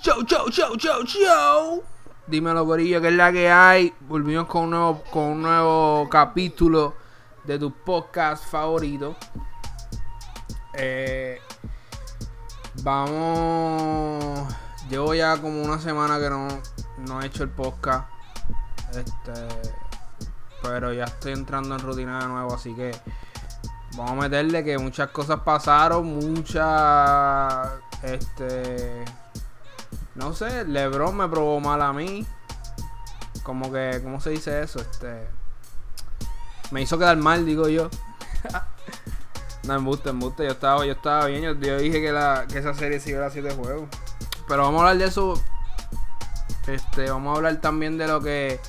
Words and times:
Show, 0.00 0.24
show, 0.26 0.50
show, 0.50 0.76
show, 0.76 1.04
show. 1.04 1.84
Dímelo, 2.26 2.66
Corillo, 2.66 3.00
que 3.00 3.08
es 3.08 3.14
la 3.14 3.30
que 3.30 3.50
hay. 3.50 3.94
Volvimos 4.00 4.46
con 4.46 4.64
un 4.64 4.70
nuevo, 4.70 5.02
con 5.10 5.22
un 5.24 5.42
nuevo 5.42 6.08
capítulo 6.08 6.94
de 7.44 7.58
tu 7.58 7.72
podcast 7.72 8.44
favorito. 8.44 9.14
Eh, 10.74 11.40
vamos. 12.82 14.52
Llevo 14.88 15.14
ya 15.14 15.36
como 15.40 15.62
una 15.62 15.78
semana 15.78 16.18
que 16.18 16.30
no, 16.30 16.48
no 17.06 17.22
he 17.22 17.26
hecho 17.26 17.44
el 17.44 17.50
podcast. 17.50 18.08
Este. 18.90 19.72
Pero 20.62 20.92
ya 20.92 21.04
estoy 21.04 21.32
entrando 21.34 21.76
en 21.76 21.80
rutina 21.80 22.20
de 22.20 22.28
nuevo, 22.28 22.54
así 22.54 22.74
que 22.74 22.90
vamos 23.96 24.12
a 24.12 24.14
meterle 24.14 24.64
que 24.64 24.78
muchas 24.78 25.10
cosas 25.10 25.40
pasaron, 25.40 26.06
muchas. 26.06 27.70
Este. 28.02 29.04
No 30.14 30.34
sé, 30.34 30.64
LeBron 30.64 31.16
me 31.16 31.28
probó 31.28 31.60
mal 31.60 31.80
a 31.82 31.92
mí. 31.92 32.26
Como 33.42 33.72
que, 33.72 34.00
¿cómo 34.02 34.20
se 34.20 34.30
dice 34.30 34.62
eso? 34.62 34.80
Este. 34.80 35.28
Me 36.70 36.82
hizo 36.82 36.98
quedar 36.98 37.16
mal, 37.16 37.44
digo 37.44 37.68
yo. 37.68 37.88
no, 39.64 39.74
embuste, 39.74 40.10
embuste. 40.10 40.44
Yo 40.44 40.52
estaba, 40.52 40.84
yo 40.84 40.92
estaba 40.92 41.26
bien. 41.26 41.42
Yo, 41.42 41.54
dije 41.54 42.00
que, 42.00 42.12
la, 42.12 42.46
que 42.50 42.58
esa 42.58 42.74
serie 42.74 43.00
sí 43.00 43.12
era 43.12 43.30
7 43.30 43.54
juegos. 43.54 43.88
Pero 44.48 44.62
vamos 44.62 44.80
a 44.80 44.88
hablar 44.88 44.98
de 44.98 45.04
eso. 45.06 45.42
Este, 46.66 47.10
vamos 47.10 47.34
a 47.34 47.36
hablar 47.36 47.60
también 47.60 47.98
de 47.98 48.06
lo 48.06 48.20
que 48.20 48.60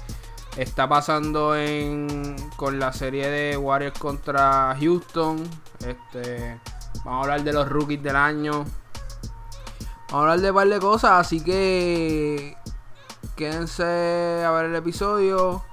está 0.58 0.88
pasando 0.88 1.56
en 1.56 2.36
con 2.56 2.80
la 2.80 2.94
serie 2.94 3.30
de 3.30 3.58
Warriors 3.58 3.98
contra 4.00 4.76
Houston. 4.80 5.44
Este, 5.86 6.60
vamos 7.04 7.20
a 7.20 7.22
hablar 7.22 7.44
de 7.44 7.54
los 7.54 7.70
rookies 7.70 8.02
del 8.02 8.16
año. 8.16 8.66
Vamos 10.14 10.28
a 10.28 10.32
hablar 10.34 10.42
de 10.42 10.52
un 10.52 10.56
par 10.56 10.68
de 10.68 10.80
cosas, 10.80 11.12
así 11.14 11.44
que 11.44 12.56
quédense 13.36 14.44
a 14.46 14.52
ver 14.52 14.66
el 14.66 14.76
episodio. 14.76 15.64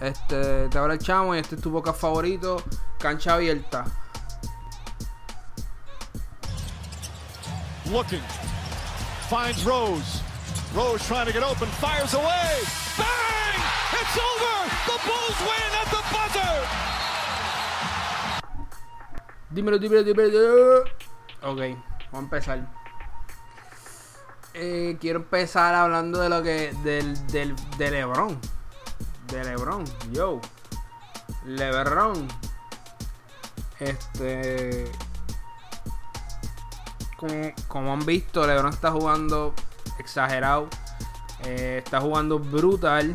Este, 0.00 0.68
te 0.68 0.78
habla 0.78 0.94
el 0.94 1.00
chamo 1.00 1.34
y 1.34 1.40
este 1.40 1.56
es 1.56 1.60
tu 1.60 1.72
boca 1.72 1.92
favorito, 1.92 2.62
cancha 3.00 3.34
abierta. 3.34 3.84
Looking, 7.90 8.22
finds 9.28 9.64
Rose. 9.64 10.22
Rose 10.72 11.04
trying 11.08 11.26
to 11.26 11.32
get 11.32 11.42
open, 11.42 11.66
fires 11.80 12.14
away. 12.14 12.62
Bang! 12.96 13.58
It's 13.90 14.16
over. 14.16 14.70
The 14.86 14.98
Bulls 15.04 15.40
win 15.40 15.72
at 15.74 15.90
the 15.90 16.02
buzzer. 16.12 16.62
Dímelo, 19.50 19.78
dímelo, 19.80 20.04
dímelo. 20.04 20.84
Ok, 21.42 21.76
vamos 22.12 22.14
a 22.14 22.18
empezar. 22.18 22.79
Eh, 24.54 24.96
quiero 25.00 25.20
empezar 25.20 25.74
hablando 25.74 26.20
de 26.20 26.28
lo 26.28 26.42
que. 26.42 26.74
Del, 26.82 27.26
del, 27.28 27.54
de 27.78 27.90
LeBron. 27.90 28.38
De 29.28 29.44
LeBron, 29.44 29.84
yo. 30.12 30.40
LeBron. 31.44 32.26
Este. 33.78 34.90
Como, 37.68 37.92
han 37.92 38.04
visto, 38.06 38.46
LeBron 38.46 38.72
está 38.72 38.90
jugando 38.90 39.54
exagerado. 39.98 40.68
Eh, 41.44 41.80
está 41.84 42.00
jugando 42.00 42.38
brutal. 42.38 43.12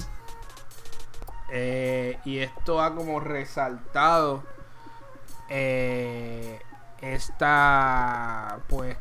Eh, 1.51 2.17
y 2.23 2.39
esto 2.39 2.81
ha 2.81 2.95
como 2.95 3.19
resaltado 3.19 4.43
esta 7.01 8.59
pues 8.67 8.97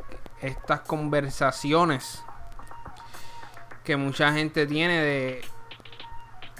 estas 0.47 0.81
conversaciones 0.81 2.23
que 3.83 3.97
mucha 3.97 4.33
gente 4.33 4.65
tiene 4.65 5.01
de 5.01 5.45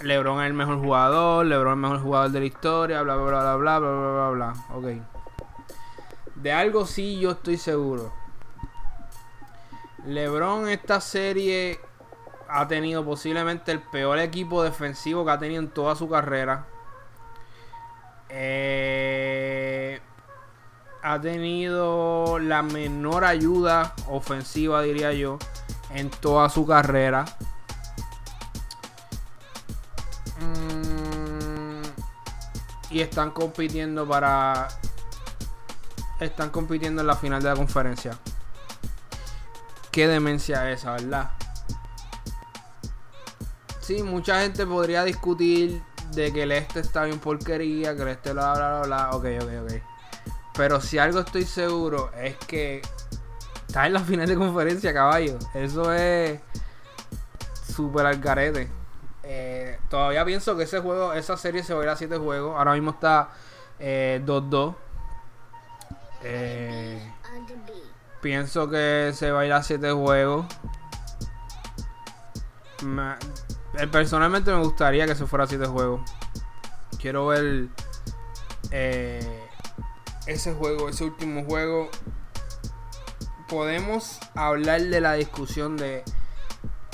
LeBron 0.02 0.40
es 0.42 0.46
el 0.46 0.54
mejor 0.54 0.78
jugador, 0.78 1.46
LeBron 1.46 1.72
es 1.72 1.76
el 1.76 1.80
mejor 1.80 2.02
jugador 2.02 2.30
de 2.30 2.40
la 2.40 2.46
historia, 2.46 3.02
bla 3.02 3.16
bla 3.16 3.24
bla 3.26 3.56
bla 3.56 3.78
bla 3.78 3.90
bla 3.90 4.10
bla 4.12 4.30
bla, 4.30 4.54
ok. 4.74 4.86
De 6.36 6.52
algo 6.52 6.86
sí 6.86 7.18
yo 7.18 7.32
estoy 7.32 7.56
seguro. 7.56 8.12
LeBron 10.04 10.68
esta 10.68 11.00
serie 11.00 11.80
ha 12.48 12.68
tenido 12.68 13.04
posiblemente 13.04 13.72
el 13.72 13.80
peor 13.80 14.18
equipo 14.18 14.62
defensivo 14.62 15.24
que 15.24 15.30
ha 15.32 15.38
tenido 15.38 15.62
en 15.62 15.68
toda 15.70 15.96
su 15.96 16.08
carrera. 16.08 16.66
Eh, 18.28 20.00
ha 21.06 21.20
tenido 21.20 22.40
la 22.40 22.64
menor 22.64 23.24
ayuda 23.24 23.94
ofensiva, 24.08 24.82
diría 24.82 25.12
yo, 25.12 25.38
en 25.94 26.10
toda 26.10 26.48
su 26.48 26.66
carrera. 26.66 27.24
Mm, 30.40 31.82
y 32.90 33.00
están 33.00 33.30
compitiendo 33.30 34.04
para. 34.08 34.66
Están 36.18 36.50
compitiendo 36.50 37.02
en 37.02 37.06
la 37.06 37.14
final 37.14 37.40
de 37.40 37.50
la 37.50 37.54
conferencia. 37.54 38.18
Qué 39.92 40.08
demencia 40.08 40.68
esa, 40.72 40.94
¿verdad? 40.94 41.30
Sí, 43.80 44.02
mucha 44.02 44.40
gente 44.40 44.66
podría 44.66 45.04
discutir 45.04 45.80
de 46.10 46.32
que 46.32 46.42
el 46.42 46.50
este 46.50 46.80
está 46.80 47.04
bien 47.04 47.20
porquería, 47.20 47.94
que 47.94 48.02
el 48.02 48.08
este 48.08 48.32
bla 48.32 48.54
bla 48.54 48.80
bla 48.80 48.86
bla. 48.86 49.10
Ok, 49.12 49.26
ok, 49.40 49.50
ok. 49.62 49.95
Pero 50.56 50.80
si 50.80 50.98
algo 50.98 51.20
estoy 51.20 51.44
seguro 51.44 52.10
es 52.18 52.36
que 52.36 52.82
está 53.66 53.86
en 53.86 53.92
la 53.92 54.00
final 54.00 54.26
de 54.26 54.36
conferencia, 54.36 54.92
caballo. 54.94 55.38
Eso 55.54 55.92
es 55.92 56.40
súper 57.74 58.06
al 58.06 58.20
garete. 58.20 58.68
Eh, 59.22 59.78
todavía 59.90 60.24
pienso 60.24 60.56
que 60.56 60.62
ese 60.62 60.78
juego, 60.80 61.12
esa 61.12 61.36
serie 61.36 61.62
se 61.62 61.74
va 61.74 61.80
a 61.80 61.84
ir 61.84 61.90
a 61.90 61.96
7 61.96 62.16
juegos. 62.16 62.56
Ahora 62.56 62.72
mismo 62.72 62.92
está 62.92 63.30
2-2. 63.78 64.74
Eh, 66.22 67.12
pienso 68.20 68.68
que 68.68 69.12
se 69.14 69.30
va 69.30 69.40
a 69.40 69.46
ir 69.46 69.52
a 69.52 69.62
7 69.62 69.92
juegos. 69.92 70.46
Me, 72.82 73.14
eh, 73.78 73.86
personalmente 73.86 74.50
me 74.50 74.58
gustaría 74.58 75.06
que 75.06 75.14
se 75.14 75.26
fuera 75.26 75.44
a 75.44 75.48
7 75.48 75.66
juegos. 75.66 76.00
Quiero 77.00 77.26
ver 77.26 77.68
eh, 78.70 79.45
ese 80.26 80.52
juego, 80.54 80.88
ese 80.88 81.04
último 81.04 81.44
juego. 81.44 81.90
Podemos 83.48 84.18
hablar 84.34 84.82
de 84.82 85.00
la 85.00 85.14
discusión 85.14 85.76
de 85.76 86.02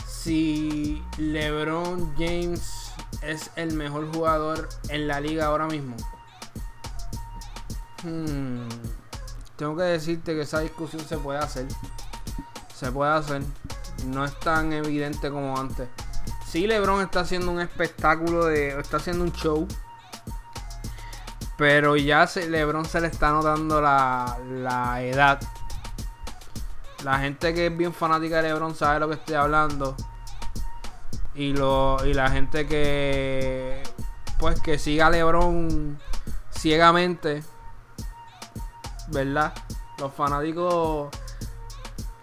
si 0.07 1.03
LeBron 1.19 2.15
James 2.17 2.93
es 3.23 3.51
el 3.57 3.75
mejor 3.75 4.13
jugador 4.13 4.69
en 4.89 5.09
la 5.09 5.21
liga 5.21 5.47
ahora 5.47 5.67
mismo. 5.67 5.97
Hmm, 8.03 8.69
tengo 9.57 9.77
que 9.77 9.85
decirte 9.85 10.35
que 10.35 10.43
esa 10.43 10.61
discusión 10.61 11.05
se 11.05 11.17
puede 11.19 11.39
hacer. 11.39 11.67
Se 12.75 12.91
puede 12.91 13.13
hacer. 13.13 13.43
No 14.07 14.25
es 14.25 14.39
tan 14.41 14.73
evidente 14.73 15.31
como 15.31 15.57
antes. 15.59 15.89
Sí, 16.47 16.67
LeBron 16.67 17.01
está 17.03 17.21
haciendo 17.21 17.51
un 17.51 17.61
espectáculo 17.61 18.47
de. 18.47 18.79
está 18.79 18.99
haciendo 18.99 19.25
un 19.25 19.33
show. 19.33 19.67
Pero 21.57 21.97
ya 21.97 22.29
LeBron 22.35 22.85
se 22.85 23.01
le 23.01 23.09
está 23.09 23.31
notando 23.31 23.81
la, 23.81 24.39
la 24.49 25.03
edad. 25.03 25.41
La 27.05 27.19
gente 27.19 27.53
que 27.53 27.67
es 27.67 27.77
bien 27.77 27.93
fanática 27.93 28.37
de 28.37 28.45
LeBron 28.45 28.75
sabe 28.75 29.01
lo 29.01 29.09
que 29.09 29.15
estoy 29.15 29.35
hablando. 29.35 29.97
Y, 31.35 31.53
lo, 31.53 32.05
y 32.05 32.15
la 32.15 32.31
gente 32.31 32.67
que. 32.67 33.83
Pues 34.39 34.61
que 34.61 34.79
siga 34.79 35.11
LeBron 35.11 35.99
ciegamente. 36.51 37.43
¿Verdad? 39.09 39.53
Los 39.99 40.13
fanáticos. 40.15 41.11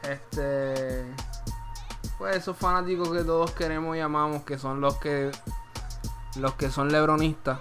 Este 0.03 1.05
pues 2.19 2.35
esos 2.35 2.57
fanáticos 2.57 3.09
que 3.09 3.23
todos 3.23 3.51
queremos 3.51 3.95
y 3.95 4.01
amamos, 4.01 4.43
que 4.43 4.59
son 4.59 4.81
los 4.81 4.97
que 4.97 5.31
los 6.35 6.53
que 6.55 6.69
son 6.69 6.91
lebronistas, 6.91 7.57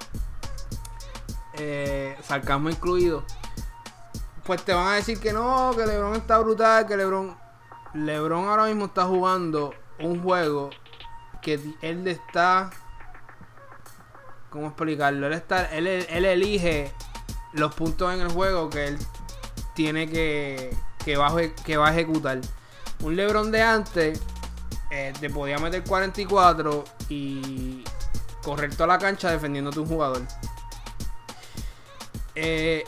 eh, 1.58 2.16
sarcasmo 2.22 2.70
incluido, 2.70 3.25
pues 4.44 4.64
te 4.64 4.72
van 4.72 4.88
a 4.88 4.94
decir 4.94 5.20
que 5.20 5.32
no, 5.32 5.72
que 5.76 5.87
Lebron 5.87 6.14
está 6.14 6.38
brutal, 6.38 6.87
que 6.87 6.96
Lebron, 6.96 7.37
Lebron 7.94 8.49
ahora 8.49 8.66
mismo 8.66 8.87
está 8.87 9.05
jugando 9.05 9.75
un 9.99 10.22
juego 10.22 10.70
que 11.43 11.60
él 11.82 12.06
está, 12.08 12.70
¿cómo 14.50 14.69
explicarlo? 14.69 15.26
Él 15.26 15.32
está, 15.34 15.66
él, 15.66 15.87
él 15.87 16.25
elige 16.25 16.93
los 17.52 17.75
puntos 17.75 18.12
en 18.14 18.20
el 18.20 18.32
juego 18.32 18.70
que 18.70 18.88
él 18.88 18.99
tiene 19.75 20.08
que 20.08 20.76
que 21.08 21.16
va, 21.16 21.34
que 21.64 21.76
va 21.78 21.88
a 21.88 21.93
ejecutar. 21.93 22.38
Un 23.00 23.16
Lebron 23.16 23.50
de 23.50 23.62
antes 23.62 24.20
eh, 24.90 25.14
te 25.19 25.31
podía 25.31 25.58
meter 25.58 25.82
44 25.82 26.84
y 27.08 27.82
correr 28.43 28.75
toda 28.75 28.88
la 28.88 28.99
cancha 28.99 29.31
defendiéndote 29.31 29.81
un 29.81 29.87
jugador. 29.87 30.22
Eh, 32.40 32.85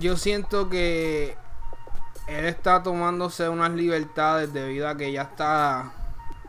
yo 0.00 0.16
siento 0.16 0.70
que 0.70 1.36
él 2.28 2.46
está 2.46 2.82
tomándose 2.82 3.46
unas 3.46 3.72
libertades 3.72 4.54
debido 4.54 4.88
a 4.88 4.96
que 4.96 5.12
ya 5.12 5.20
está 5.20 5.92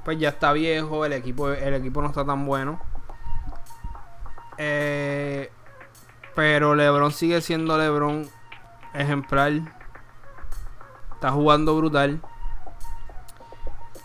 pues 0.06 0.18
ya 0.18 0.30
está 0.30 0.54
viejo, 0.54 1.04
el 1.04 1.12
equipo 1.12 1.50
el 1.50 1.74
equipo 1.74 2.02
no 2.02 2.08
está 2.08 2.24
tan 2.24 2.46
bueno. 2.46 2.80
Eh, 4.58 5.52
pero 6.36 6.74
LeBron 6.74 7.12
sigue 7.12 7.42
siendo 7.42 7.78
LeBron 7.78 8.30
ejemplar. 8.94 9.52
Está 11.16 11.32
jugando 11.32 11.76
brutal. 11.76 12.22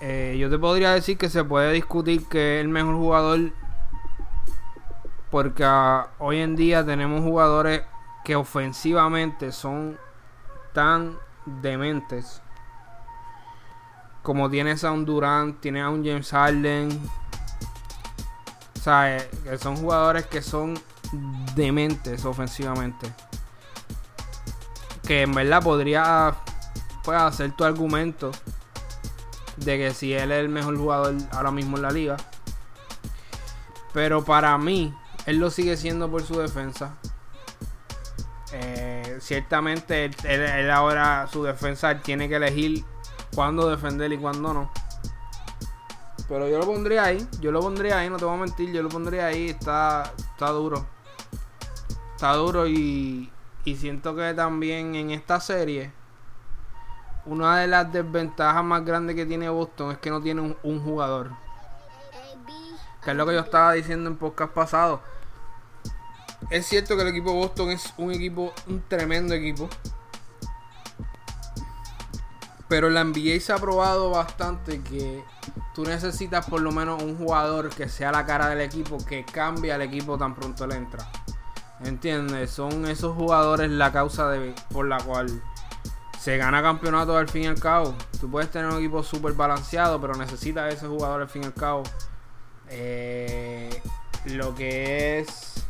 Eh, 0.00 0.36
yo 0.36 0.50
te 0.50 0.58
podría 0.58 0.94
decir 0.94 1.16
que 1.16 1.28
se 1.28 1.44
puede 1.44 1.72
discutir 1.72 2.26
que 2.26 2.58
es 2.58 2.64
el 2.64 2.68
mejor 2.68 2.96
jugador. 2.96 3.52
Porque 5.30 5.64
hoy 6.18 6.40
en 6.40 6.56
día 6.56 6.84
tenemos 6.84 7.20
jugadores 7.22 7.82
que 8.24 8.36
ofensivamente 8.36 9.52
son 9.52 9.98
tan 10.72 11.18
dementes. 11.44 12.40
Como 14.22 14.48
tienes 14.48 14.84
a 14.84 14.92
un 14.92 15.04
Durant, 15.04 15.60
tienes 15.60 15.82
a 15.82 15.90
un 15.90 16.04
James 16.04 16.30
Harden. 16.30 17.10
O 18.76 18.80
sea, 18.80 19.16
eh, 19.16 19.30
que 19.44 19.58
son 19.58 19.76
jugadores 19.76 20.26
que 20.26 20.42
son 20.42 20.78
dementes 21.54 22.24
ofensivamente. 22.24 23.12
Que 25.06 25.22
en 25.22 25.34
verdad 25.34 25.62
podría 25.62 26.36
pues, 27.02 27.20
hacer 27.20 27.52
tu 27.52 27.64
argumento 27.64 28.30
de 29.56 29.78
que 29.78 29.94
si 29.94 30.12
él 30.14 30.32
es 30.32 30.40
el 30.40 30.48
mejor 30.48 30.76
jugador 30.76 31.14
ahora 31.32 31.50
mismo 31.50 31.76
en 31.76 31.82
la 31.82 31.90
liga. 31.90 32.16
Pero 33.92 34.24
para 34.24 34.56
mí, 34.56 34.94
él 35.26 35.38
lo 35.38 35.50
sigue 35.50 35.76
siendo 35.76 36.10
por 36.10 36.22
su 36.22 36.38
defensa. 36.38 36.94
Ciertamente 39.32 40.10
él, 40.24 40.70
ahora 40.70 41.26
su 41.26 41.42
defensa 41.42 41.98
tiene 42.02 42.28
que 42.28 42.36
elegir 42.36 42.84
cuándo 43.34 43.70
defender 43.70 44.12
y 44.12 44.18
cuándo 44.18 44.52
no. 44.52 44.70
Pero 46.28 46.46
yo 46.50 46.58
lo 46.58 46.66
pondría 46.66 47.04
ahí, 47.04 47.26
yo 47.40 47.50
lo 47.50 47.62
pondría 47.62 47.96
ahí, 47.96 48.10
no 48.10 48.18
te 48.18 48.26
voy 48.26 48.34
a 48.34 48.40
mentir, 48.40 48.70
yo 48.72 48.82
lo 48.82 48.90
pondría 48.90 49.28
ahí, 49.28 49.48
está, 49.48 50.12
está 50.18 50.50
duro. 50.50 50.84
Está 52.14 52.34
duro 52.34 52.66
y, 52.66 53.32
y 53.64 53.76
siento 53.76 54.14
que 54.14 54.34
también 54.34 54.94
en 54.96 55.12
esta 55.12 55.40
serie, 55.40 55.92
una 57.24 57.56
de 57.56 57.68
las 57.68 57.90
desventajas 57.90 58.62
más 58.62 58.84
grandes 58.84 59.16
que 59.16 59.24
tiene 59.24 59.48
Boston 59.48 59.92
es 59.92 59.96
que 59.96 60.10
no 60.10 60.20
tiene 60.20 60.42
un, 60.42 60.58
un 60.62 60.84
jugador. 60.84 61.30
Que 63.02 63.12
es 63.12 63.16
lo 63.16 63.24
que 63.24 63.32
yo 63.32 63.40
estaba 63.40 63.72
diciendo 63.72 64.10
en 64.10 64.16
podcast 64.16 64.52
pasado 64.52 65.00
es 66.50 66.66
cierto 66.66 66.96
que 66.96 67.02
el 67.02 67.08
equipo 67.08 67.32
Boston 67.32 67.70
es 67.70 67.92
un 67.96 68.12
equipo, 68.12 68.52
un 68.66 68.82
tremendo 68.88 69.34
equipo. 69.34 69.68
Pero 72.68 72.88
la 72.88 73.04
NBA 73.04 73.40
se 73.40 73.52
ha 73.52 73.58
probado 73.58 74.10
bastante 74.10 74.80
que 74.80 75.22
tú 75.74 75.84
necesitas 75.84 76.46
por 76.46 76.60
lo 76.60 76.72
menos 76.72 77.02
un 77.02 77.16
jugador 77.18 77.68
que 77.70 77.88
sea 77.88 78.12
la 78.12 78.24
cara 78.24 78.48
del 78.48 78.62
equipo, 78.62 78.98
que 79.04 79.24
cambie 79.24 79.72
al 79.72 79.82
equipo 79.82 80.16
tan 80.16 80.34
pronto 80.34 80.66
le 80.66 80.76
entra. 80.76 81.06
¿Entiendes? 81.84 82.50
Son 82.50 82.86
esos 82.86 83.14
jugadores 83.14 83.70
la 83.70 83.92
causa 83.92 84.30
de, 84.30 84.54
por 84.70 84.86
la 84.86 84.98
cual 84.98 85.42
se 86.18 86.36
gana 86.36 86.62
campeonato 86.62 87.16
al 87.16 87.28
fin 87.28 87.42
y 87.42 87.46
al 87.46 87.58
cabo. 87.58 87.94
Tú 88.20 88.30
puedes 88.30 88.50
tener 88.50 88.68
un 88.68 88.78
equipo 88.78 89.02
súper 89.02 89.32
balanceado, 89.32 90.00
pero 90.00 90.14
necesitas 90.14 90.72
ese 90.72 90.86
jugador 90.86 91.22
al 91.22 91.28
fin 91.28 91.42
y 91.42 91.46
al 91.46 91.54
cabo. 91.54 91.82
Eh, 92.68 93.82
lo 94.26 94.54
que 94.54 95.18
es 95.18 95.66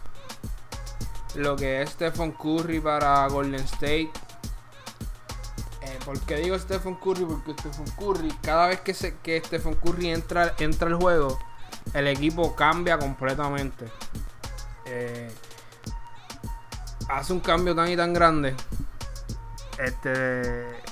lo 1.35 1.57
que 1.57 1.83
es 1.83 1.91
Stephen 1.91 2.33
Curry 2.33 2.81
para 2.81 3.27
Golden 3.29 3.61
State. 3.61 4.11
Eh, 5.83 5.99
¿Por 6.05 6.21
qué 6.21 6.37
digo 6.37 6.59
Stephen 6.59 6.95
Curry? 6.97 7.25
Porque 7.25 7.53
Stephen 7.53 7.87
Curry, 7.99 8.31
cada 8.43 8.69
vez 8.69 8.81
que, 8.81 8.95
se, 8.95 9.17
que 9.19 9.43
Stephen 9.45 9.75
Curry 9.75 10.11
entra, 10.11 10.55
entra 10.59 10.89
al 10.89 10.95
juego, 10.95 11.39
el 11.95 12.09
equipo 12.09 12.55
cambia 12.55 12.99
completamente. 12.99 13.91
Eh, 14.87 15.33
hace 17.09 17.33
un 17.33 17.41
cambio 17.41 17.75
tan 17.75 17.91
y 17.91 17.97
tan 17.97 18.13
grande. 18.13 18.55
Este. 19.79 20.83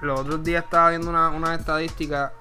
Los 0.00 0.20
otros 0.20 0.42
días 0.42 0.64
estaba 0.64 0.90
viendo 0.90 1.10
una, 1.10 1.28
una 1.28 1.54
estadística 1.54 2.32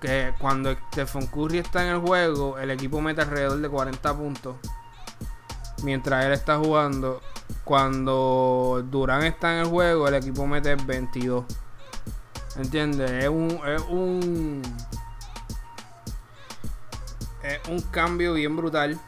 que 0.00 0.32
cuando 0.38 0.72
Stephen 0.92 1.26
Curry 1.26 1.58
está 1.58 1.82
en 1.82 1.96
el 1.96 2.00
juego, 2.00 2.56
el 2.56 2.70
equipo 2.70 3.00
mete 3.00 3.22
alrededor 3.22 3.58
de 3.58 3.68
40 3.68 4.16
puntos 4.16 4.56
mientras 5.82 6.24
él 6.24 6.32
está 6.32 6.58
jugando. 6.58 7.20
Cuando 7.64 8.84
Durán 8.90 9.24
está 9.24 9.54
en 9.54 9.60
el 9.60 9.66
juego, 9.66 10.08
el 10.08 10.14
equipo 10.14 10.46
mete 10.46 10.74
22. 10.74 11.44
¿Entiendes? 12.56 13.10
Es 13.10 13.28
un, 13.28 13.60
es 13.66 13.82
un. 13.88 14.62
Es 17.42 17.68
un 17.68 17.80
cambio 17.82 18.34
bien 18.34 18.56
brutal. 18.56 18.98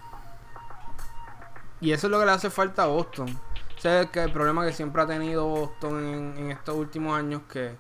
Y 1.81 1.93
eso 1.93 2.07
es 2.07 2.11
lo 2.11 2.21
que 2.21 2.27
le 2.27 2.33
hace 2.33 2.51
falta 2.51 2.85
a 2.85 2.87
Boston. 2.87 3.39
Ese 3.77 4.03
es 4.03 4.11
que 4.11 4.23
el 4.23 4.33
problema 4.33 4.65
que 4.67 4.73
siempre 4.73 5.01
ha 5.01 5.07
tenido 5.07 5.47
Boston 5.47 6.05
en, 6.05 6.39
en 6.39 6.51
estos 6.51 6.77
últimos 6.77 7.19
años 7.19 7.43
que 7.51 7.77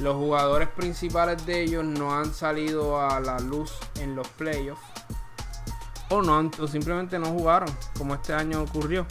los 0.00 0.14
jugadores 0.14 0.68
principales 0.68 1.44
de 1.44 1.62
ellos 1.62 1.84
no 1.84 2.16
han 2.16 2.32
salido 2.32 3.00
a 3.00 3.18
la 3.20 3.38
luz 3.40 3.72
en 3.96 4.14
los 4.14 4.28
playoffs 4.28 4.93
o, 6.18 6.68
simplemente 6.68 7.18
no 7.18 7.26
jugaron, 7.26 7.68
como 7.96 8.14
este 8.14 8.34
año 8.34 8.62
ocurrió. 8.62 9.06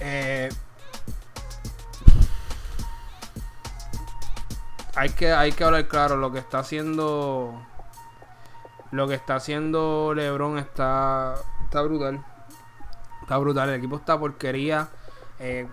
Eh, 0.00 0.48
hay, 4.94 5.10
que, 5.10 5.32
hay 5.32 5.52
que 5.52 5.64
hablar 5.64 5.88
claro, 5.88 6.16
lo 6.16 6.32
que 6.32 6.38
está 6.38 6.60
haciendo. 6.60 7.62
Lo 8.92 9.08
que 9.08 9.14
está 9.14 9.36
haciendo 9.36 10.12
LeBron 10.14 10.58
está, 10.58 11.34
está 11.64 11.82
brutal. 11.82 12.24
Está 13.22 13.38
brutal, 13.38 13.68
el 13.70 13.74
equipo 13.76 13.96
está 13.96 14.18
porquería. 14.18 14.88
Eh, 15.40 15.66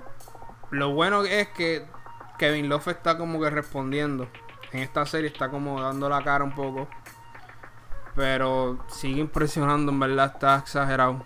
lo 0.72 0.94
bueno 0.94 1.24
es 1.24 1.50
que 1.50 1.86
Kevin 2.40 2.68
Love 2.68 2.88
está 2.90 3.18
como 3.18 3.40
que 3.40 3.50
respondiendo. 3.50 4.28
En 4.72 4.80
esta 4.80 5.06
serie 5.06 5.30
está 5.30 5.50
como 5.50 5.80
dando 5.80 6.10
la 6.10 6.24
cara 6.24 6.44
un 6.44 6.56
poco. 6.56 6.88
Pero 8.16 8.80
sigue 8.90 9.22
impresionando, 9.22 9.92
en 9.92 10.00
verdad, 10.00 10.34
está 10.36 10.58
exagerado. 10.58 11.24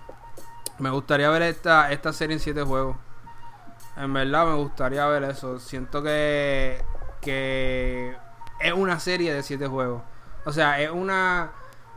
Me 0.79 0.89
gustaría 0.89 1.29
ver 1.29 1.41
esta, 1.41 1.91
esta 1.91 2.13
serie 2.13 2.35
en 2.35 2.39
7 2.39 2.61
juegos. 2.63 2.97
En 3.97 4.13
verdad 4.13 4.45
me 4.45 4.55
gustaría 4.55 5.05
ver 5.07 5.23
eso. 5.23 5.59
Siento 5.59 6.03
que, 6.03 6.83
que 7.19 8.15
es 8.59 8.73
una 8.73 8.99
serie 8.99 9.33
de 9.33 9.41
7 9.41 9.67
juegos. 9.67 10.03
O 10.45 10.51
sea, 10.51 10.79
es 10.79 10.91
una 10.91 11.51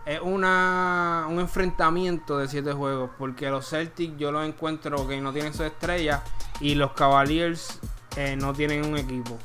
es 0.07 0.19
una 0.21 1.26
un 1.29 1.38
enfrentamiento 1.41 2.38
de 2.38 2.49
7 2.49 2.73
juegos. 2.73 3.11
Porque 3.19 3.50
los 3.50 3.69
Celtics 3.69 4.17
yo 4.17 4.33
los 4.33 4.47
encuentro 4.47 5.07
que 5.07 5.21
no 5.21 5.33
tienen 5.33 5.53
su 5.53 5.62
estrella. 5.62 6.23
Y 6.61 6.75
los 6.75 6.93
Cavaliers 6.93 7.79
eh, 8.17 8.35
no 8.37 8.55
tienen 8.55 8.87
un 8.87 8.97
equipo. 8.97 9.38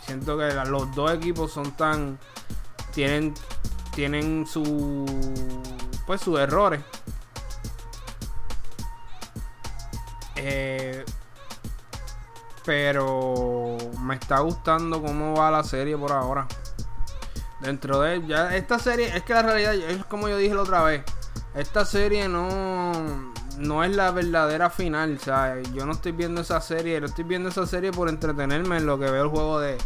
Siento 0.00 0.36
que 0.36 0.52
los 0.66 0.92
dos 0.94 1.12
equipos 1.12 1.52
son 1.52 1.70
tan. 1.76 2.18
Tienen 2.92 3.34
tienen 3.94 4.46
su 4.46 5.06
pues 6.06 6.20
sus 6.20 6.38
errores. 6.38 6.80
Eh, 10.36 11.04
pero 12.64 13.76
me 14.00 14.14
está 14.14 14.40
gustando 14.40 15.02
cómo 15.02 15.34
va 15.34 15.50
la 15.50 15.64
serie 15.64 15.96
por 15.96 16.12
ahora. 16.12 16.46
Dentro 17.60 18.00
de 18.00 18.26
ya 18.26 18.56
esta 18.56 18.78
serie 18.78 19.14
es 19.14 19.22
que 19.22 19.34
la 19.34 19.42
realidad 19.42 19.74
es 19.74 20.04
como 20.06 20.28
yo 20.28 20.38
dije 20.38 20.54
la 20.54 20.62
otra 20.62 20.82
vez 20.82 21.04
esta 21.54 21.84
serie 21.84 22.28
no 22.28 23.32
no 23.58 23.84
es 23.84 23.94
la 23.94 24.10
verdadera 24.12 24.70
final 24.70 25.18
yo 25.74 25.84
no 25.84 25.92
estoy 25.92 26.12
viendo 26.12 26.40
esa 26.40 26.60
serie 26.60 26.98
yo 27.00 27.06
estoy 27.06 27.24
viendo 27.24 27.48
esa 27.48 27.66
serie 27.66 27.92
por 27.92 28.08
entretenerme 28.08 28.78
en 28.78 28.86
lo 28.86 28.98
que 28.98 29.10
veo 29.10 29.24
el 29.24 29.28
juego 29.28 29.60
de 29.60 29.76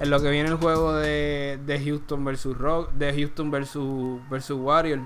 en 0.00 0.10
lo 0.10 0.20
que 0.20 0.30
viene 0.30 0.48
el 0.48 0.56
juego 0.56 0.94
de, 0.94 1.58
de 1.64 1.84
Houston 1.84 2.24
versus 2.24 2.56
Rock, 2.56 2.92
de 2.92 3.12
Houston 3.14 3.50
versus 3.50 4.20
versus 4.28 4.58
Warrior, 4.58 5.00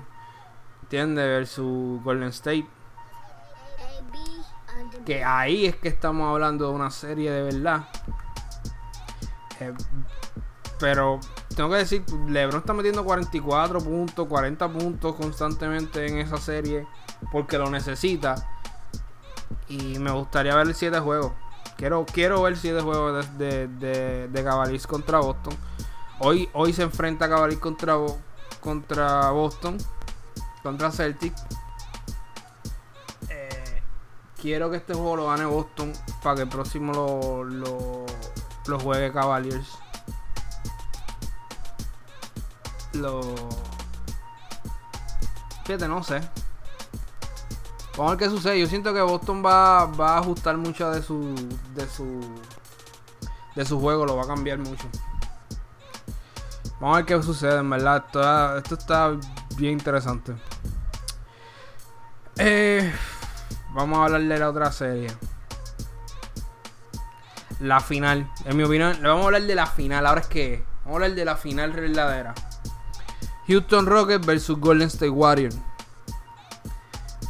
¿entiendes? 0.83 1.25
Versus 1.25 2.03
Golden 2.03 2.29
State. 2.29 2.67
Que 5.05 5.23
ahí 5.23 5.65
es 5.65 5.75
que 5.75 5.87
estamos 5.87 6.29
hablando 6.29 6.67
de 6.69 6.75
una 6.75 6.91
serie 6.91 7.31
de 7.31 7.43
verdad. 7.43 7.85
Eh, 9.59 9.73
pero 10.79 11.19
tengo 11.55 11.69
que 11.69 11.77
decir, 11.77 12.03
LeBron 12.27 12.59
está 12.59 12.73
metiendo 12.73 13.03
44 13.03 13.79
puntos, 13.79 14.27
40 14.27 14.69
puntos 14.69 15.15
constantemente 15.15 16.05
en 16.05 16.17
esa 16.17 16.37
serie 16.37 16.87
porque 17.31 17.57
lo 17.57 17.69
necesita. 17.69 18.35
Y 19.67 19.97
me 19.99 20.11
gustaría 20.11 20.55
ver 20.55 20.67
el 20.67 20.75
7 20.75 20.99
juegos. 20.99 21.33
Quiero, 21.77 22.05
quiero 22.05 22.41
ver 22.41 22.55
si 22.55 22.69
es 22.69 22.75
de 22.75 22.81
juego 22.81 23.13
de, 23.13 23.67
de, 23.67 24.27
de, 24.27 24.43
Cavaliers 24.43 24.87
contra 24.87 25.19
Boston. 25.19 25.55
Hoy, 26.19 26.49
hoy 26.53 26.71
se 26.71 26.83
enfrenta 26.83 27.27
Cavaliers 27.27 27.61
contra, 27.61 27.97
contra 28.61 29.31
Boston. 29.31 29.77
Contra 30.61 30.91
Celtic. 30.91 31.33
Eh, 33.29 33.81
quiero 34.41 34.69
que 34.69 34.77
este 34.77 34.93
juego 34.93 35.17
lo 35.17 35.27
gane 35.27 35.45
Boston. 35.45 35.93
Para 36.21 36.35
que 36.37 36.41
el 36.43 36.49
próximo 36.49 36.93
lo, 36.93 37.43
lo, 37.43 38.05
lo 38.67 38.79
juegue 38.79 39.11
Cavaliers. 39.11 39.67
Lo. 42.93 43.21
Fíjate, 45.65 45.87
no 45.87 46.03
sé. 46.03 46.21
Vamos 47.97 48.11
a 48.11 48.15
ver 48.15 48.17
qué 48.17 48.29
sucede. 48.29 48.59
Yo 48.59 48.67
siento 48.67 48.93
que 48.93 49.01
Boston 49.01 49.43
va, 49.45 49.85
va 49.85 50.15
a 50.15 50.19
ajustar 50.19 50.57
mucho 50.57 50.89
de 50.89 51.03
su. 51.03 51.35
de 51.75 51.87
su. 51.87 52.21
de 53.55 53.65
su 53.65 53.79
juego, 53.79 54.05
lo 54.05 54.15
va 54.15 54.23
a 54.23 54.27
cambiar 54.27 54.57
mucho. 54.57 54.87
Vamos 56.79 56.95
a 56.95 56.97
ver 56.97 57.05
qué 57.05 57.21
sucede, 57.21 57.59
en 57.59 57.69
verdad. 57.69 58.57
Esto, 58.57 58.75
está 58.75 59.15
bien 59.57 59.73
interesante. 59.73 60.33
Eh, 62.37 62.91
vamos 63.73 63.99
a 63.99 64.05
hablar 64.05 64.21
de 64.23 64.39
la 64.39 64.49
otra 64.49 64.71
serie. 64.71 65.11
La 67.59 67.79
final. 67.79 68.29
En 68.45 68.57
mi 68.57 68.63
opinión, 68.63 69.01
le 69.03 69.07
vamos 69.07 69.23
a 69.23 69.27
hablar 69.27 69.43
de 69.43 69.55
la 69.55 69.67
final. 69.67 70.05
Ahora 70.07 70.21
es 70.21 70.27
que. 70.27 70.65
Vamos 70.83 70.93
a 70.93 71.03
hablar 71.03 71.15
de 71.15 71.25
la 71.25 71.37
final 71.37 71.71
verdadera. 71.71 72.33
Houston 73.47 73.85
Rockets 73.85 74.25
versus 74.25 74.59
Golden 74.59 74.87
State 74.87 75.09
Warriors. 75.09 75.57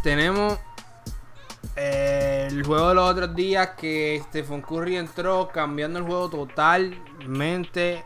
Tenemos 0.04 0.60
eh, 1.78 2.50
el 2.52 2.66
juego 2.66 2.90
de 2.90 2.96
los 2.96 3.10
otros 3.10 3.34
días 3.36 3.70
que 3.78 4.22
Stephen 4.28 4.62
Curry 4.62 4.98
entró 4.98 5.48
cambiando 5.48 5.98
el 5.98 6.06
juego 6.06 6.30
totalmente. 6.30 8.04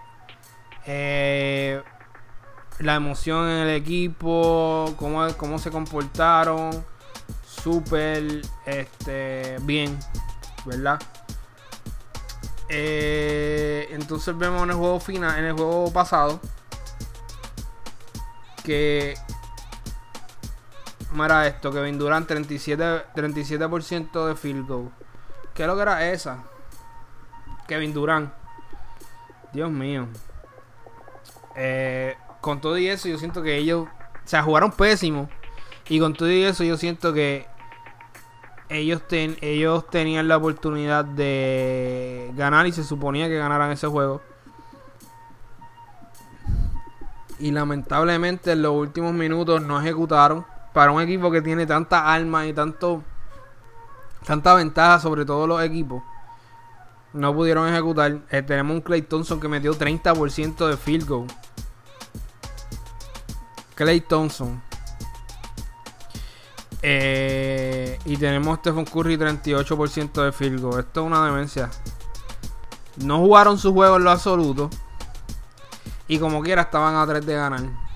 Eh, 0.86 1.82
la 2.80 2.96
emoción 2.96 3.50
en 3.50 3.68
el 3.68 3.76
equipo, 3.76 4.94
cómo, 4.98 5.28
cómo 5.38 5.58
se 5.58 5.72
comportaron, 5.72 6.86
súper 7.44 8.42
este, 8.68 9.58
bien, 9.64 9.98
¿verdad? 10.66 11.00
Eh, 12.70 13.88
entonces 13.92 14.38
vemos 14.38 14.62
en 14.64 14.70
el 14.70 14.76
juego 14.76 15.00
final, 15.00 15.40
en 15.40 15.46
el 15.46 15.54
juego 15.54 15.92
pasado, 15.92 16.40
que 18.64 19.16
Mira 21.12 21.48
esto, 21.48 21.72
Kevin 21.72 21.98
Durant 21.98 22.30
37%, 22.30 23.06
37 23.14 23.68
de 24.20 24.36
field 24.36 24.68
goal. 24.68 24.92
¿Qué 25.54 25.64
es 25.64 25.68
lo 25.68 25.76
que 25.76 25.82
era 25.82 26.12
esa? 26.12 26.44
Kevin 27.68 27.94
Durant. 27.94 28.32
Dios 29.54 29.72
mío. 29.72 30.08
Eh, 31.56 32.16
con 32.42 32.62
todo 32.62 32.78
y 32.78 32.88
eso, 32.88 33.08
yo 33.08 33.18
siento 33.18 33.42
que 33.42 33.58
ellos. 33.58 33.88
O 33.88 34.28
sea, 34.28 34.44
jugaron 34.44 34.72
pésimo. 34.72 35.30
Y 35.88 36.00
con 36.00 36.14
todo 36.14 36.30
y 36.30 36.44
eso, 36.44 36.64
yo 36.64 36.76
siento 36.78 37.14
que 37.14 37.48
ellos, 38.70 39.02
ellos 39.10 39.88
tenían 39.90 40.28
la 40.28 40.38
oportunidad 40.38 41.06
de 41.06 42.32
ganar 42.36 42.68
y 42.68 42.74
se 42.74 42.84
suponía 42.84 43.30
que 43.30 43.38
ganaran 43.38 43.72
ese 43.72 43.88
juego. 43.88 44.22
Y 47.40 47.52
lamentablemente 47.52 48.52
en 48.52 48.64
los 48.64 48.74
últimos 48.74 49.14
minutos 49.14 49.62
no 49.62 49.80
ejecutaron 49.80 50.46
para 50.78 50.92
un 50.92 51.02
equipo 51.02 51.32
que 51.32 51.42
tiene 51.42 51.66
tanta 51.66 52.14
alma 52.14 52.46
y 52.46 52.54
tanto 52.54 53.02
tanta 54.24 54.54
ventaja 54.54 55.00
sobre 55.00 55.26
todos 55.26 55.50
los 55.50 55.60
equipos. 55.64 56.04
No 57.14 57.34
pudieron 57.34 57.68
ejecutar. 57.68 58.20
Eh, 58.30 58.44
tenemos 58.44 58.76
un 58.76 58.82
Clay 58.82 59.02
Thompson 59.02 59.40
que 59.40 59.48
metió 59.48 59.74
30% 59.74 60.68
de 60.68 60.78
field 60.78 61.08
goal. 61.08 61.26
Clay 63.74 64.02
Thompson. 64.02 64.62
Eh, 66.84 67.98
y 68.06 68.16
tenemos 68.18 68.60
Stephen 68.60 68.86
Curry 68.86 69.18
38% 69.18 70.26
de 70.26 70.32
field 70.32 70.62
goal. 70.62 70.82
Esto 70.82 71.02
es 71.02 71.08
una 71.08 71.26
demencia. 71.26 71.72
No 72.98 73.18
jugaron 73.18 73.58
su 73.58 73.74
juego 73.74 73.96
en 73.96 74.04
lo 74.04 74.12
absoluto. 74.12 74.70
Y 76.08 76.20
como 76.20 76.44
quiera 76.44 76.62
estaban 76.62 76.94
a 76.98 77.08
3 77.08 77.26
de 77.26 77.34
ganar. 77.34 77.87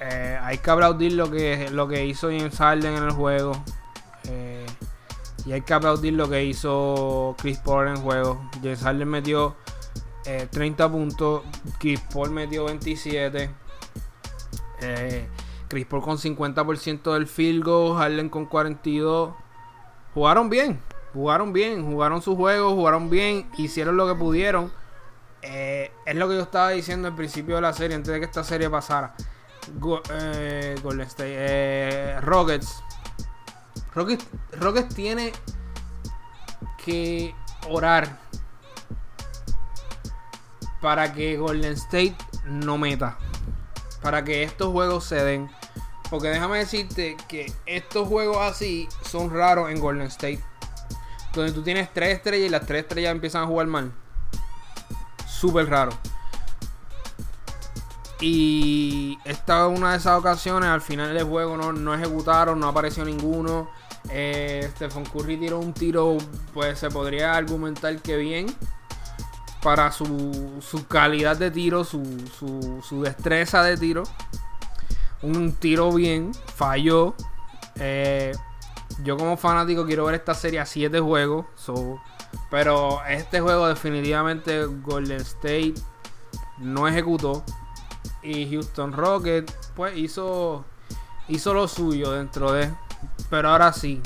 Eh, 0.00 0.38
hay 0.40 0.58
que 0.58 0.70
aplaudir 0.70 1.12
lo 1.14 1.30
que, 1.30 1.70
lo 1.70 1.88
que 1.88 2.06
hizo 2.06 2.28
James 2.28 2.56
Harden 2.56 2.94
en 2.94 3.04
el 3.04 3.10
juego. 3.10 3.52
Eh, 4.28 4.66
y 5.44 5.52
hay 5.52 5.62
que 5.62 5.74
aplaudir 5.74 6.12
lo 6.12 6.28
que 6.28 6.44
hizo 6.44 7.34
Chris 7.38 7.58
Paul 7.58 7.88
en 7.88 7.94
el 7.94 8.00
juego. 8.00 8.48
James 8.62 8.80
Harden 8.80 9.08
metió 9.08 9.56
30 10.50 10.84
eh, 10.84 10.88
puntos. 10.88 11.42
Chris 11.78 12.00
Paul 12.12 12.30
metió 12.30 12.66
27. 12.66 13.50
Chris 15.68 15.86
Paul 15.86 16.02
con 16.02 16.18
50% 16.18 17.14
del 17.14 17.26
field 17.26 17.64
goal. 17.64 17.98
Harden 17.98 18.28
con 18.28 18.46
42. 18.46 19.34
Jugaron 20.14 20.48
bien. 20.48 20.80
Jugaron 21.12 21.52
bien. 21.52 21.84
Jugaron 21.84 22.22
su 22.22 22.36
juego. 22.36 22.74
Jugaron 22.74 23.10
bien. 23.10 23.48
Hicieron 23.56 23.96
lo 23.96 24.06
que 24.06 24.14
pudieron. 24.14 24.70
es 25.42 26.14
lo 26.14 26.28
que 26.28 26.36
yo 26.36 26.42
estaba 26.42 26.70
diciendo 26.70 27.08
al 27.08 27.16
principio 27.16 27.56
de 27.56 27.62
la 27.62 27.72
serie. 27.72 27.96
Antes 27.96 28.12
de 28.12 28.20
que 28.20 28.26
esta 28.26 28.44
serie 28.44 28.70
pasara 28.70 29.14
eh, 30.10 30.76
Golden 30.82 31.06
State, 31.06 31.34
eh, 31.36 32.20
Rockets. 32.20 32.82
Rockets. 33.94 34.26
Rockets 34.52 34.94
tiene 34.94 35.32
que 36.84 37.34
orar 37.68 38.18
para 40.80 41.12
que 41.12 41.36
Golden 41.36 41.72
State 41.72 42.16
no 42.44 42.78
meta. 42.78 43.18
Para 44.02 44.24
que 44.24 44.42
estos 44.42 44.72
juegos 44.72 45.04
se 45.04 45.16
den. 45.16 45.50
Porque 46.10 46.28
déjame 46.28 46.58
decirte 46.58 47.16
que 47.28 47.52
estos 47.66 48.08
juegos 48.08 48.38
así 48.38 48.88
son 49.02 49.32
raros 49.32 49.70
en 49.70 49.80
Golden 49.80 50.06
State. 50.06 50.42
Donde 51.34 51.52
tú 51.52 51.62
tienes 51.62 51.92
tres 51.92 52.16
estrellas 52.16 52.46
y 52.46 52.50
las 52.50 52.66
tres 52.66 52.82
estrellas 52.82 53.12
empiezan 53.12 53.42
a 53.44 53.46
jugar 53.46 53.66
mal. 53.66 53.92
Súper 55.26 55.68
raro. 55.68 55.92
Y 58.20 59.18
esta 59.24 59.66
es 59.66 59.78
una 59.78 59.92
de 59.92 59.98
esas 59.98 60.18
ocasiones, 60.18 60.68
al 60.68 60.80
final 60.80 61.14
del 61.14 61.24
juego 61.24 61.56
no, 61.56 61.94
ejecutaron, 61.94 62.58
no 62.58 62.68
apareció 62.68 63.04
ninguno. 63.04 63.70
Eh, 64.10 64.68
Stephen 64.74 65.04
Curry 65.04 65.36
tiró 65.36 65.58
un 65.58 65.72
tiro, 65.72 66.18
pues 66.52 66.78
se 66.78 66.90
podría 66.90 67.34
argumentar 67.34 67.96
que 68.00 68.16
bien. 68.16 68.46
Para 69.62 69.90
su, 69.90 70.60
su 70.60 70.86
calidad 70.86 71.36
de 71.36 71.50
tiro, 71.50 71.82
su, 71.84 72.02
su, 72.82 73.02
destreza 73.02 73.62
de 73.62 73.76
tiro. 73.76 74.04
Un 75.22 75.52
tiro 75.52 75.92
bien, 75.92 76.32
falló. 76.54 77.14
Eh, 77.76 78.32
yo 79.02 79.16
como 79.16 79.36
fanático 79.36 79.84
quiero 79.86 80.04
ver 80.06 80.16
esta 80.16 80.34
serie 80.34 80.60
a 80.60 80.66
7 80.66 80.98
juegos. 81.00 81.46
pero 82.50 83.04
este 83.08 83.40
juego 83.40 83.68
definitivamente 83.68 84.64
Golden 84.64 85.20
State 85.20 85.74
no 86.58 86.88
ejecutó. 86.88 87.44
Y 88.22 88.50
Houston 88.50 88.92
Rocket, 88.92 89.50
pues 89.74 89.96
hizo, 89.96 90.64
hizo 91.28 91.54
lo 91.54 91.68
suyo 91.68 92.12
dentro 92.12 92.52
de. 92.52 92.70
Pero 93.30 93.50
ahora 93.50 93.72
sí. 93.72 94.00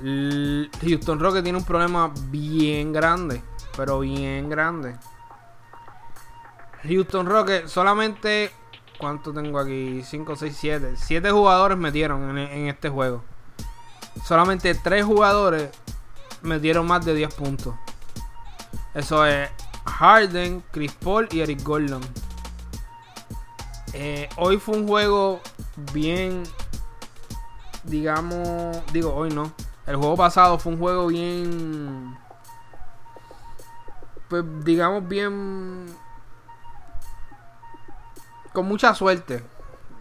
Houston 0.00 1.18
Rocket 1.18 1.42
tiene 1.42 1.58
un 1.58 1.64
problema 1.64 2.12
bien 2.30 2.92
grande. 2.92 3.42
Pero 3.76 4.00
bien 4.00 4.48
grande. 4.48 4.96
Houston 6.84 7.26
Rocket 7.26 7.68
solamente. 7.68 8.50
¿Cuánto 8.98 9.32
tengo 9.32 9.60
aquí? 9.60 10.02
5, 10.02 10.36
6, 10.36 10.56
7. 10.58 10.94
7 10.96 11.30
jugadores 11.30 11.78
metieron 11.78 12.36
en, 12.36 12.38
en 12.38 12.68
este 12.68 12.88
juego. 12.88 13.22
Solamente 14.24 14.74
3 14.74 15.04
jugadores 15.04 15.70
metieron 16.42 16.86
más 16.86 17.04
de 17.04 17.14
10 17.14 17.34
puntos. 17.34 17.74
Eso 18.94 19.24
es 19.24 19.48
Harden, 19.84 20.62
Chris 20.72 20.92
Paul 20.92 21.28
y 21.30 21.40
Eric 21.40 21.62
Gordon. 21.62 22.00
Eh, 23.94 24.28
hoy 24.36 24.58
fue 24.58 24.76
un 24.76 24.86
juego 24.86 25.40
bien, 25.92 26.42
digamos, 27.84 28.82
digo 28.92 29.14
hoy 29.14 29.30
no. 29.30 29.52
El 29.86 29.96
juego 29.96 30.16
pasado 30.16 30.58
fue 30.58 30.72
un 30.72 30.78
juego 30.78 31.06
bien, 31.06 32.18
pues 34.28 34.44
digamos 34.64 35.08
bien, 35.08 35.86
con 38.52 38.66
mucha 38.66 38.94
suerte. 38.94 39.42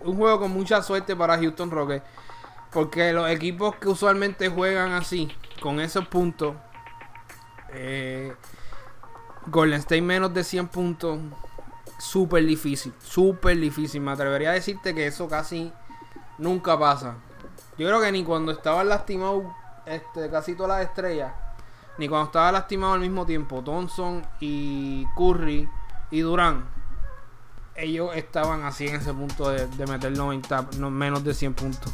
Un 0.01 0.17
juego 0.17 0.39
con 0.39 0.51
mucha 0.51 0.81
suerte 0.81 1.15
para 1.15 1.37
Houston 1.37 1.71
Rockets. 1.71 2.05
Porque 2.71 3.13
los 3.13 3.29
equipos 3.29 3.75
que 3.75 3.87
usualmente 3.87 4.49
juegan 4.49 4.91
así, 4.91 5.31
con 5.61 5.79
esos 5.79 6.07
puntos, 6.07 6.55
eh, 7.69 8.35
Golden 9.47 9.79
State 9.79 10.01
menos 10.01 10.33
de 10.33 10.43
100 10.43 10.67
puntos, 10.67 11.19
súper 11.99 12.45
difícil, 12.45 12.93
súper 13.03 13.59
difícil. 13.59 14.01
Me 14.01 14.11
atrevería 14.11 14.51
a 14.51 14.53
decirte 14.53 14.93
que 14.93 15.07
eso 15.07 15.27
casi 15.27 15.71
nunca 16.37 16.77
pasa. 16.77 17.15
Yo 17.77 17.87
creo 17.87 18.01
que 18.01 18.11
ni 18.11 18.23
cuando 18.23 18.51
estaba 18.51 18.83
lastimado 18.83 19.55
este, 19.85 20.29
casi 20.29 20.55
todas 20.55 20.79
las 20.79 20.87
estrellas, 20.87 21.33
ni 21.97 22.07
cuando 22.07 22.27
estaba 22.27 22.51
lastimado 22.51 22.93
al 22.93 22.99
mismo 22.99 23.25
tiempo, 23.25 23.63
Thompson 23.63 24.25
y 24.39 25.05
Curry 25.15 25.69
y 26.11 26.19
Durán, 26.21 26.65
ellos 27.77 28.09
estaban 28.15 28.63
así 28.63 28.87
en 28.87 28.95
ese 28.95 29.13
punto 29.13 29.49
de, 29.49 29.67
meter 29.85 30.11
90, 30.11 30.69
no, 30.79 30.89
menos 30.89 31.23
de 31.23 31.33
100 31.33 31.53
puntos. 31.53 31.93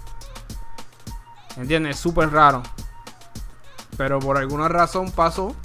¿Entiendes? 1.58 1.98
Es 1.98 2.02
súper 2.02 2.32
raro. 2.32 2.64
Pero 3.98 4.20
por 4.20 4.38
alguna 4.38 4.68
razón 4.70 5.12
pasó. 5.12 5.56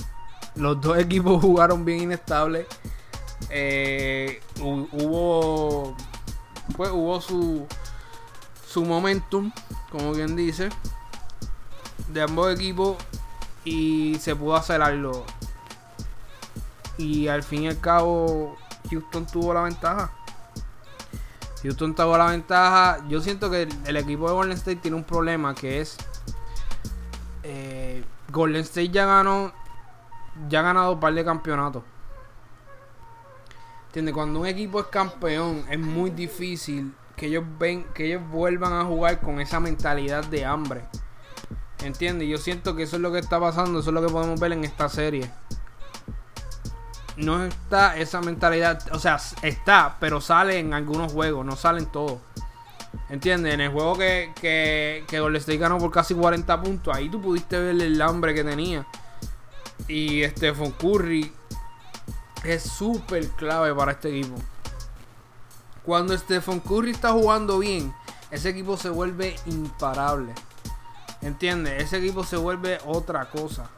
Los 0.56 0.80
dos 0.80 0.98
equipos 0.98 1.40
jugaron 1.40 1.84
bien 1.84 2.02
inestables. 2.02 2.66
Eh, 3.50 4.40
hubo. 4.60 5.96
Pues 6.76 6.90
hubo 6.90 7.20
su. 7.20 7.66
Su 8.66 8.84
momentum, 8.84 9.50
como 9.90 10.12
quien 10.12 10.36
dice. 10.36 10.68
De 12.08 12.22
ambos 12.22 12.54
equipos. 12.54 12.96
Y 13.64 14.16
se 14.20 14.36
pudo 14.36 14.56
hacer. 14.56 14.80
Y 16.98 17.28
al 17.28 17.42
fin 17.42 17.62
y 17.62 17.68
al 17.68 17.80
cabo. 17.80 18.56
Houston 18.90 19.26
tuvo 19.26 19.54
la 19.54 19.62
ventaja. 19.62 20.12
Houston 21.62 21.94
tuvo 21.94 22.16
la 22.16 22.26
ventaja. 22.26 22.98
Yo 23.08 23.20
siento 23.20 23.50
que 23.50 23.68
el, 23.84 23.96
equipo 23.96 24.28
de 24.28 24.34
Golden 24.34 24.56
State 24.56 24.76
tiene 24.76 24.96
un 24.96 25.04
problema 25.04 25.54
que 25.54 25.80
es. 25.80 25.96
Eh, 27.42 28.04
Golden 28.30 28.62
State 28.62 28.90
ya 28.90 29.06
ganó. 29.06 29.52
Ya 30.48 30.60
ha 30.60 30.62
ganado 30.62 30.92
un 30.92 31.00
par 31.00 31.14
de 31.14 31.24
campeonatos. 31.24 31.82
¿Entiendes? 33.98 34.14
Cuando 34.14 34.38
un 34.38 34.46
equipo 34.46 34.78
es 34.78 34.86
campeón, 34.86 35.64
es 35.68 35.78
muy 35.78 36.10
difícil 36.10 36.94
que 37.16 37.26
ellos 37.26 37.42
ven, 37.58 37.84
que 37.94 38.06
ellos 38.06 38.22
vuelvan 38.30 38.72
a 38.72 38.84
jugar 38.84 39.20
con 39.20 39.40
esa 39.40 39.58
mentalidad 39.58 40.24
de 40.26 40.44
hambre. 40.44 40.82
¿Entiendes? 41.82 42.28
Yo 42.28 42.38
siento 42.38 42.76
que 42.76 42.84
eso 42.84 42.94
es 42.94 43.02
lo 43.02 43.10
que 43.10 43.18
está 43.18 43.40
pasando, 43.40 43.80
eso 43.80 43.90
es 43.90 43.94
lo 43.94 44.06
que 44.06 44.12
podemos 44.12 44.38
ver 44.38 44.52
en 44.52 44.62
esta 44.62 44.88
serie 44.88 45.28
no 47.16 47.44
está 47.44 47.96
esa 47.96 48.20
mentalidad. 48.20 48.80
O 48.92 49.00
sea, 49.00 49.18
está, 49.42 49.96
pero 49.98 50.20
sale 50.20 50.60
en 50.60 50.74
algunos 50.74 51.12
juegos, 51.12 51.44
no 51.44 51.56
salen 51.56 51.86
todos. 51.86 52.20
¿Entiendes? 53.08 53.54
En 53.54 53.60
el 53.60 53.72
juego 53.72 53.98
que, 53.98 54.30
que, 54.40 55.02
que 55.08 55.18
Golden 55.18 55.40
State 55.40 55.58
ganó 55.58 55.78
por 55.78 55.90
casi 55.90 56.14
40 56.14 56.62
puntos, 56.62 56.96
ahí 56.96 57.08
tú 57.08 57.20
pudiste 57.20 57.58
ver 57.58 57.82
el 57.82 58.00
hambre 58.00 58.32
que 58.32 58.44
tenía. 58.44 58.86
Y 59.88 60.22
Stephen 60.26 60.70
Curry 60.70 61.32
es 62.44 62.62
súper 62.62 63.28
clave 63.30 63.74
para 63.74 63.92
este 63.92 64.08
equipo. 64.08 64.36
Cuando 65.84 66.16
Stephen 66.16 66.60
Curry 66.60 66.90
está 66.90 67.12
jugando 67.12 67.58
bien, 67.58 67.94
ese 68.30 68.50
equipo 68.50 68.76
se 68.76 68.90
vuelve 68.90 69.36
imparable. 69.46 70.34
¿Entiendes? 71.22 71.82
Ese 71.82 71.98
equipo 71.98 72.24
se 72.24 72.36
vuelve 72.36 72.78
otra 72.84 73.30
cosa. 73.30 73.70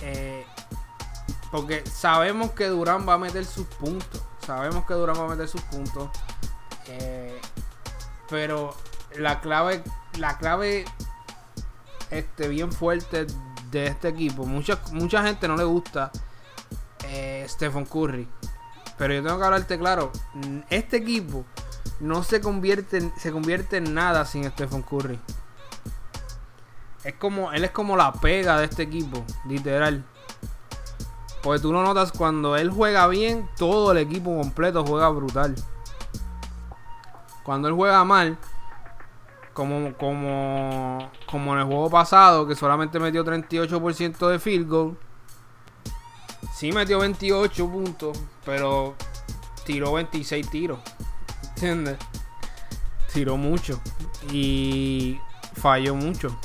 Eh, 0.00 0.46
porque 1.50 1.84
sabemos 1.86 2.52
que 2.52 2.66
Durán 2.68 3.06
va 3.08 3.14
a 3.14 3.18
meter 3.18 3.44
sus 3.44 3.66
puntos. 3.66 4.22
Sabemos 4.44 4.86
que 4.86 4.94
Durán 4.94 5.16
va 5.18 5.26
a 5.26 5.28
meter 5.28 5.48
sus 5.48 5.60
puntos. 5.62 6.08
Eh, 6.86 7.40
pero 8.28 8.74
la 9.16 9.40
clave, 9.40 9.82
la 10.18 10.38
clave 10.38 10.84
este, 12.10 12.48
bien 12.48 12.72
fuerte 12.72 13.26
de 13.70 13.86
este 13.86 14.08
equipo. 14.08 14.46
Mucha, 14.46 14.80
mucha 14.92 15.22
gente 15.22 15.46
no 15.46 15.56
le 15.56 15.64
gusta 15.64 16.10
eh, 17.10 17.44
Stephen 17.48 17.84
Curry. 17.84 18.28
Pero 18.96 19.14
yo 19.14 19.22
tengo 19.22 19.38
que 19.38 19.44
hablarte 19.44 19.78
claro. 19.78 20.12
Este 20.70 20.98
equipo 20.98 21.44
no 22.00 22.22
se 22.22 22.40
convierte, 22.40 23.12
se 23.16 23.32
convierte 23.32 23.78
en 23.78 23.94
nada 23.94 24.24
sin 24.24 24.44
Stephen 24.50 24.82
Curry. 24.82 25.18
Es 27.04 27.14
como, 27.14 27.52
él 27.52 27.64
es 27.64 27.70
como 27.70 27.96
la 27.96 28.12
pega 28.12 28.58
de 28.58 28.66
este 28.66 28.82
equipo, 28.82 29.24
literal. 29.46 30.04
Porque 31.42 31.60
tú 31.60 31.72
lo 31.72 31.82
notas 31.82 32.12
cuando 32.12 32.56
él 32.56 32.70
juega 32.70 33.06
bien, 33.06 33.48
todo 33.56 33.92
el 33.92 33.98
equipo 33.98 34.36
completo 34.36 34.84
juega 34.84 35.08
brutal. 35.08 35.54
Cuando 37.42 37.68
él 37.68 37.74
juega 37.74 38.04
mal, 38.04 38.38
como, 39.54 39.94
como, 39.96 41.10
como 41.30 41.54
en 41.54 41.60
el 41.60 41.64
juego 41.64 41.88
pasado, 41.88 42.46
que 42.46 42.54
solamente 42.54 43.00
metió 43.00 43.24
38% 43.24 44.28
de 44.28 44.38
field 44.38 44.68
goal. 44.68 44.98
Sí 46.60 46.72
metió 46.72 46.98
28 46.98 47.70
puntos, 47.70 48.18
pero 48.44 48.94
tiró 49.64 49.94
26 49.94 50.50
tiros. 50.50 50.78
¿Entiendes? 51.54 51.96
Tiró 53.14 53.38
mucho. 53.38 53.80
Y 54.30 55.18
falló 55.54 55.94
mucho. 55.94 56.38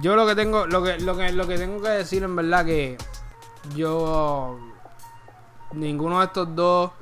yo 0.00 0.16
lo 0.16 0.26
que 0.26 0.34
tengo, 0.34 0.66
lo 0.66 0.82
que, 0.82 0.98
lo 1.00 1.14
que, 1.14 1.30
lo 1.30 1.46
que 1.46 1.58
tengo 1.58 1.82
que 1.82 1.90
decir 1.90 2.22
en 2.22 2.34
verdad 2.34 2.64
que 2.64 2.96
yo 3.74 4.58
ninguno 5.72 6.20
de 6.20 6.24
estos 6.24 6.56
dos, 6.56 6.92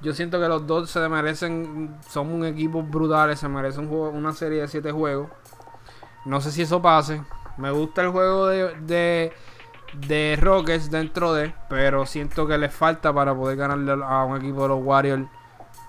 yo 0.00 0.14
siento 0.14 0.38
que 0.38 0.46
los 0.46 0.64
dos 0.64 0.88
se 0.88 1.08
merecen, 1.08 1.98
son 2.08 2.32
un 2.32 2.44
equipo 2.44 2.84
brutales, 2.84 3.40
se 3.40 3.48
merecen 3.48 3.90
una 3.90 4.32
serie 4.32 4.60
de 4.60 4.68
siete 4.68 4.92
juegos. 4.92 5.28
No 6.24 6.40
sé 6.40 6.52
si 6.52 6.62
eso 6.62 6.80
pase. 6.80 7.20
Me 7.56 7.70
gusta 7.70 8.02
el 8.02 8.08
juego 8.10 8.46
de, 8.46 8.74
de, 8.80 9.32
de 10.06 10.38
Rockets 10.40 10.90
dentro 10.90 11.32
de, 11.32 11.54
pero 11.68 12.06
siento 12.06 12.46
que 12.46 12.58
les 12.58 12.74
falta 12.74 13.12
para 13.12 13.34
poder 13.34 13.56
ganarle 13.56 13.92
a 14.04 14.24
un 14.24 14.36
equipo 14.36 14.62
de 14.62 14.68
los 14.68 14.82
Warriors 14.82 15.26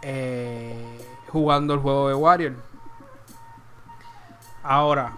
eh, 0.02 1.00
jugando 1.30 1.74
el 1.74 1.80
juego 1.80 2.08
de 2.10 2.14
Warriors. 2.14 2.58
Ahora, 4.64 5.18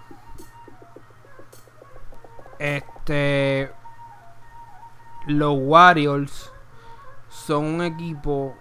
este. 2.59 3.71
Los 5.25 5.55
Warriors 5.57 6.51
son 7.29 7.65
un 7.65 7.81
equipo 7.83 8.55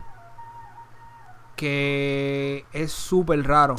que 1.54 2.66
es 2.72 2.92
súper 2.92 3.46
raro. 3.46 3.76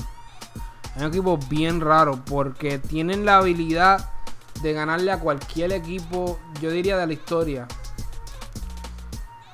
Un 0.97 1.03
equipo 1.03 1.38
bien 1.49 1.79
raro 1.79 2.23
porque 2.25 2.79
tienen 2.79 3.25
la 3.25 3.38
habilidad 3.38 4.10
de 4.62 4.73
ganarle 4.73 5.12
a 5.12 5.19
cualquier 5.19 5.71
equipo, 5.71 6.39
yo 6.60 6.71
diría 6.71 6.97
de 6.97 7.07
la 7.07 7.13
historia. 7.13 7.67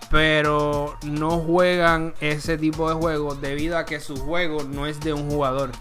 Pero 0.09 0.97
no 1.03 1.39
juegan 1.39 2.13
ese 2.21 2.57
tipo 2.57 2.87
de 2.87 2.95
juegos 2.95 3.41
debido 3.41 3.77
a 3.77 3.85
que 3.85 3.99
su 3.99 4.15
juego 4.15 4.63
no 4.63 4.87
es 4.87 4.99
de 5.01 5.13
un 5.13 5.29
jugador. 5.29 5.71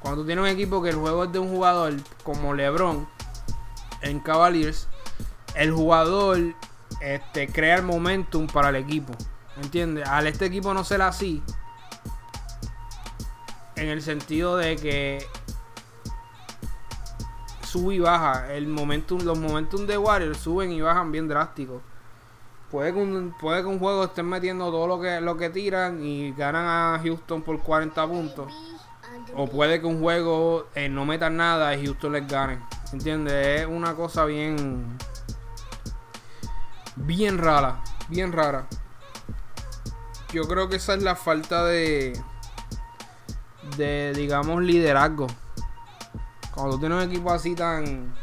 Cuando 0.00 0.22
tú 0.22 0.26
tienes 0.26 0.42
un 0.42 0.48
equipo 0.48 0.82
que 0.82 0.90
el 0.90 0.96
juego 0.96 1.24
es 1.24 1.32
de 1.32 1.38
un 1.38 1.48
jugador 1.48 1.94
como 2.22 2.54
LeBron, 2.54 3.06
en 4.00 4.20
Cavaliers, 4.20 4.88
el 5.54 5.72
jugador 5.72 6.54
este, 7.00 7.48
crea 7.48 7.76
el 7.76 7.82
momentum 7.82 8.46
para 8.46 8.68
el 8.70 8.76
equipo. 8.76 9.12
¿Entiendes? 9.62 10.08
Al 10.08 10.26
este 10.26 10.46
equipo 10.46 10.74
no 10.74 10.84
ser 10.84 11.02
así. 11.02 11.42
En 13.76 13.88
el 13.88 14.02
sentido 14.02 14.56
de 14.56 14.76
que 14.76 15.26
sube 17.74 17.96
y 17.96 17.98
baja. 17.98 18.52
El 18.52 18.68
momentum, 18.68 19.20
los 19.24 19.36
momentum 19.36 19.84
de 19.86 19.98
Warriors 19.98 20.38
suben 20.38 20.70
y 20.70 20.80
bajan 20.80 21.10
bien 21.10 21.26
drásticos. 21.26 21.82
Puede 22.70 22.92
que, 22.92 22.98
un, 23.00 23.34
puede 23.40 23.62
que 23.62 23.68
un 23.68 23.78
juego 23.78 24.04
estén 24.04 24.26
metiendo 24.26 24.70
todo 24.70 24.86
lo 24.86 25.00
que, 25.00 25.20
lo 25.20 25.36
que 25.36 25.50
tiran 25.50 26.04
y 26.04 26.32
ganan 26.32 26.66
a 26.66 27.00
Houston 27.02 27.42
por 27.42 27.60
40 27.60 28.06
puntos. 28.06 28.52
O 29.36 29.46
puede 29.48 29.80
que 29.80 29.86
un 29.86 30.00
juego 30.00 30.68
eh, 30.74 30.88
no 30.88 31.04
metan 31.04 31.36
nada 31.36 31.74
y 31.76 31.84
Houston 31.84 32.12
les 32.12 32.26
gane. 32.28 32.60
¿Entiendes? 32.92 33.60
Es 33.62 33.66
una 33.66 33.94
cosa 33.94 34.24
bien. 34.24 34.96
Bien 36.96 37.38
rara. 37.38 37.82
Bien 38.08 38.32
rara. 38.32 38.66
Yo 40.32 40.42
creo 40.44 40.68
que 40.68 40.76
esa 40.76 40.94
es 40.94 41.02
la 41.02 41.16
falta 41.16 41.64
de. 41.64 42.20
De, 43.76 44.12
digamos, 44.14 44.62
liderazgo. 44.62 45.26
Cuando 46.54 46.74
tú 46.74 46.80
tienes 46.80 47.04
un 47.04 47.10
equipo 47.10 47.32
así 47.32 47.54
tan. 47.54 48.14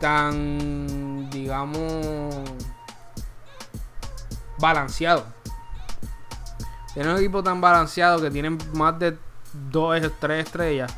Tan. 0.00 1.30
Digamos. 1.30 2.34
Balanceado. 4.58 5.24
Tienes 6.94 7.12
un 7.12 7.18
equipo 7.18 7.42
tan 7.42 7.60
balanceado 7.60 8.20
que 8.20 8.30
tienen 8.30 8.58
más 8.74 8.98
de 8.98 9.16
dos, 9.70 10.00
tres 10.20 10.46
estrellas 10.46 10.92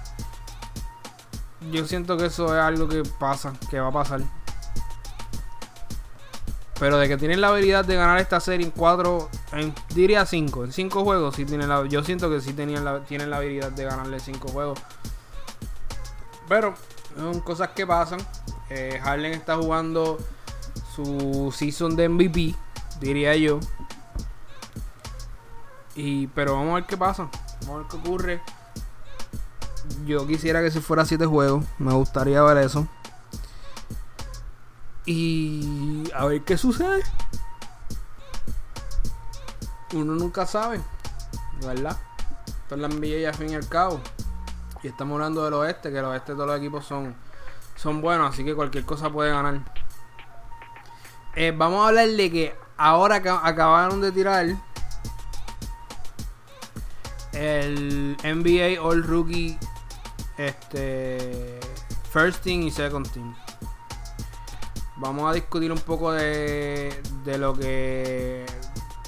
yo 1.70 1.86
siento 1.86 2.16
que 2.16 2.26
eso 2.26 2.46
es 2.56 2.62
algo 2.62 2.88
que 2.88 3.02
pasa, 3.18 3.52
que 3.70 3.80
va 3.80 3.88
a 3.88 3.92
pasar. 3.92 4.20
Pero 6.80 6.96
de 6.96 7.08
que 7.08 7.18
tienen 7.18 7.42
la 7.42 7.48
habilidad 7.48 7.84
de 7.84 7.94
ganar 7.94 8.18
esta 8.18 8.40
serie 8.40 8.64
en 8.64 8.72
cuatro, 8.72 9.28
en, 9.52 9.74
diría 9.94 10.24
cinco, 10.24 10.64
en 10.64 10.72
cinco 10.72 11.04
juegos, 11.04 11.36
sí 11.36 11.44
tienen 11.44 11.68
la, 11.68 11.86
yo 11.86 12.02
siento 12.02 12.30
que 12.30 12.40
sí 12.40 12.54
la, 12.54 13.00
tienen 13.04 13.28
la 13.28 13.36
habilidad 13.36 13.70
de 13.70 13.84
ganarle 13.84 14.18
cinco 14.18 14.48
juegos. 14.48 14.78
Pero 16.48 16.74
son 17.14 17.40
cosas 17.40 17.68
que 17.76 17.86
pasan. 17.86 18.18
Eh, 18.70 18.98
Harlen 19.04 19.32
está 19.32 19.56
jugando 19.56 20.18
su 20.96 21.52
season 21.54 21.96
de 21.96 22.08
MVP, 22.08 22.54
diría 22.98 23.36
yo. 23.36 23.60
Y, 25.94 26.28
pero 26.28 26.54
vamos 26.54 26.72
a 26.72 26.74
ver 26.76 26.84
qué 26.86 26.96
pasa. 26.96 27.28
Vamos 27.66 27.74
a 27.74 27.78
ver 27.78 27.86
qué 27.90 27.96
ocurre. 27.98 28.42
Yo 30.06 30.26
quisiera 30.26 30.62
que 30.62 30.70
si 30.70 30.80
fuera 30.80 31.04
7 31.04 31.26
juegos. 31.26 31.62
Me 31.78 31.92
gustaría 31.92 32.42
ver 32.42 32.56
eso. 32.56 32.88
Y 35.06 36.10
a 36.14 36.26
ver 36.26 36.42
qué 36.42 36.56
sucede. 36.56 37.02
Uno 39.92 40.14
nunca 40.14 40.46
sabe. 40.46 40.80
¿Verdad? 41.62 41.98
Esto 42.46 42.74
es 42.74 42.80
la 42.80 42.88
NBA 42.88 43.28
al 43.28 43.34
fin 43.34 43.50
y 43.50 43.54
al 43.54 43.68
cabo. 43.68 44.00
Y 44.82 44.88
estamos 44.88 45.14
hablando 45.14 45.44
del 45.44 45.54
oeste, 45.54 45.90
que 45.90 45.98
el 45.98 46.04
oeste 46.04 46.32
todos 46.32 46.46
los 46.46 46.56
equipos 46.56 46.86
son, 46.86 47.14
son 47.76 48.00
buenos, 48.00 48.32
así 48.32 48.44
que 48.44 48.54
cualquier 48.54 48.84
cosa 48.84 49.10
puede 49.10 49.30
ganar. 49.30 49.60
Eh, 51.34 51.52
vamos 51.56 51.84
a 51.84 51.88
hablar 51.88 52.08
de 52.08 52.30
que 52.30 52.56
ahora 52.76 53.16
acabaron 53.16 54.00
de 54.00 54.10
tirar 54.10 54.46
el 57.32 58.16
NBA 58.24 58.82
All 58.82 59.02
Rookie 59.02 59.58
este 60.38 61.60
First 62.10 62.42
Team 62.42 62.62
y 62.62 62.70
Second 62.70 63.10
Team. 63.12 63.34
Vamos 65.00 65.30
a 65.30 65.34
discutir 65.34 65.72
un 65.72 65.80
poco 65.80 66.12
de, 66.12 66.94
de 67.24 67.38
lo 67.38 67.54
que 67.54 68.46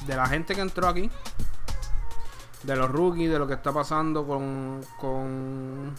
de 0.07 0.17
la 0.17 0.27
gente 0.27 0.55
que 0.55 0.63
entró 0.63 0.89
aquí, 0.89 1.11
de 2.63 2.77
los 2.77 2.91
rookies, 2.91 3.31
de 3.31 3.39
lo 3.39 3.47
que 3.47 3.55
está 3.55 3.73
pasando 3.73 4.27
con 4.27 4.81
con 4.99 5.95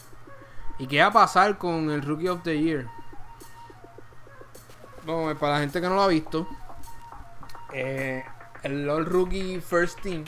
y 0.79 0.87
qué 0.87 0.99
va 1.01 1.07
a 1.07 1.13
pasar 1.13 1.57
con 1.57 1.91
el 1.91 2.01
Rookie 2.01 2.27
of 2.27 2.41
the 2.43 2.59
Year. 2.59 2.87
Bueno, 5.05 5.37
para 5.39 5.53
la 5.53 5.59
gente 5.59 5.79
que 5.79 5.87
no 5.87 5.95
lo 5.95 6.01
ha 6.01 6.07
visto, 6.07 6.47
eh, 7.71 8.25
el 8.63 8.89
All 8.89 9.05
Rookie 9.05 9.61
First 9.61 10.01
Team 10.01 10.25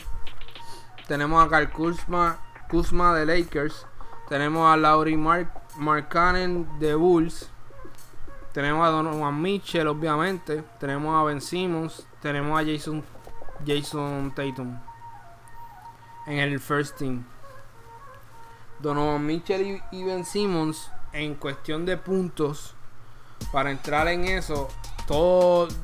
tenemos 1.07 1.45
a 1.45 1.49
Carl 1.49 1.71
Kuzma, 1.71 2.37
Kuzma 2.69 3.13
de 3.13 3.25
Lakers. 3.25 3.85
Tenemos 4.27 4.71
a 4.71 4.75
Laurie 4.75 5.17
Mark, 5.17 5.51
Markkanen 5.77 6.67
de 6.79 6.95
Bulls. 6.95 7.49
Tenemos 8.55 8.87
a 8.87 8.89
Donovan 8.89 9.41
Mitchell, 9.41 9.85
obviamente. 9.85 10.63
Tenemos 10.79 11.13
a 11.13 11.25
Ben 11.25 11.41
Simmons. 11.41 12.07
Tenemos 12.21 12.57
a 12.57 12.63
Jason, 12.63 13.03
Jason 13.67 14.33
Tatum. 14.33 14.79
En 16.25 16.39
el 16.39 16.61
first 16.61 16.97
team. 16.97 17.25
Donovan 18.79 19.25
Mitchell 19.25 19.81
y, 19.91 20.03
Ben 20.05 20.23
Simmons. 20.23 20.89
En 21.11 21.35
cuestión 21.35 21.85
de 21.85 21.97
puntos. 21.97 22.75
Para 23.51 23.71
entrar 23.71 24.07
en 24.07 24.23
eso. 24.23 24.69
todos 25.05 25.75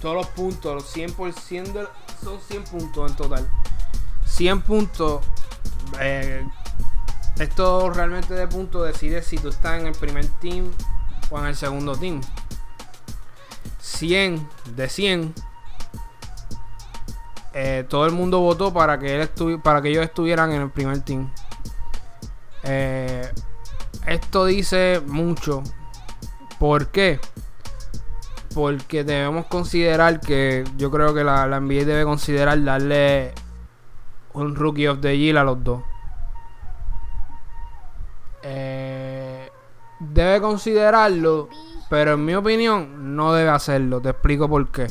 los 0.00 0.26
puntos. 0.28 0.96
100% 0.96 1.88
son 2.22 2.38
100 2.40 2.64
puntos 2.66 3.10
en 3.10 3.16
total. 3.16 3.50
100 4.26 4.62
puntos. 4.62 5.26
Eh, 5.98 6.48
esto 7.40 7.90
realmente 7.90 8.34
de 8.34 8.46
punto 8.46 8.84
decide 8.84 9.22
si 9.22 9.38
tú 9.38 9.48
estás 9.48 9.80
en 9.80 9.88
el 9.88 9.94
primer 9.96 10.28
team 10.38 10.70
o 11.32 11.38
en 11.38 11.46
el 11.46 11.56
segundo 11.56 11.96
team. 11.96 12.20
100 13.80 14.48
de 14.76 14.88
100. 14.88 15.34
Eh, 17.54 17.84
todo 17.88 18.06
el 18.06 18.12
mundo 18.12 18.40
votó 18.40 18.72
para 18.72 18.98
que 18.98 19.20
él 19.20 19.28
para 19.62 19.82
que 19.82 19.90
ellos 19.90 20.04
estuvieran 20.04 20.52
en 20.52 20.62
el 20.62 20.70
primer 20.70 21.00
team. 21.00 21.30
Eh, 22.62 23.28
esto 24.06 24.46
dice 24.46 25.02
mucho. 25.06 25.62
¿Por 26.58 26.88
qué? 26.88 27.18
Porque 28.54 29.02
debemos 29.02 29.46
considerar 29.46 30.20
que 30.20 30.64
yo 30.76 30.90
creo 30.90 31.14
que 31.14 31.24
la, 31.24 31.46
la 31.46 31.60
NBA 31.60 31.84
debe 31.84 32.04
considerar 32.04 32.62
darle 32.62 33.32
un 34.34 34.54
Rookie 34.54 34.86
of 34.86 35.00
the 35.00 35.16
Year 35.18 35.38
a 35.38 35.44
los 35.44 35.62
dos. 35.64 35.82
Debe 40.22 40.40
considerarlo, 40.40 41.48
pero 41.90 42.14
en 42.14 42.24
mi 42.24 42.34
opinión 42.34 43.14
no 43.16 43.32
debe 43.32 43.50
hacerlo. 43.50 44.00
Te 44.00 44.10
explico 44.10 44.48
por 44.48 44.70
qué. 44.70 44.86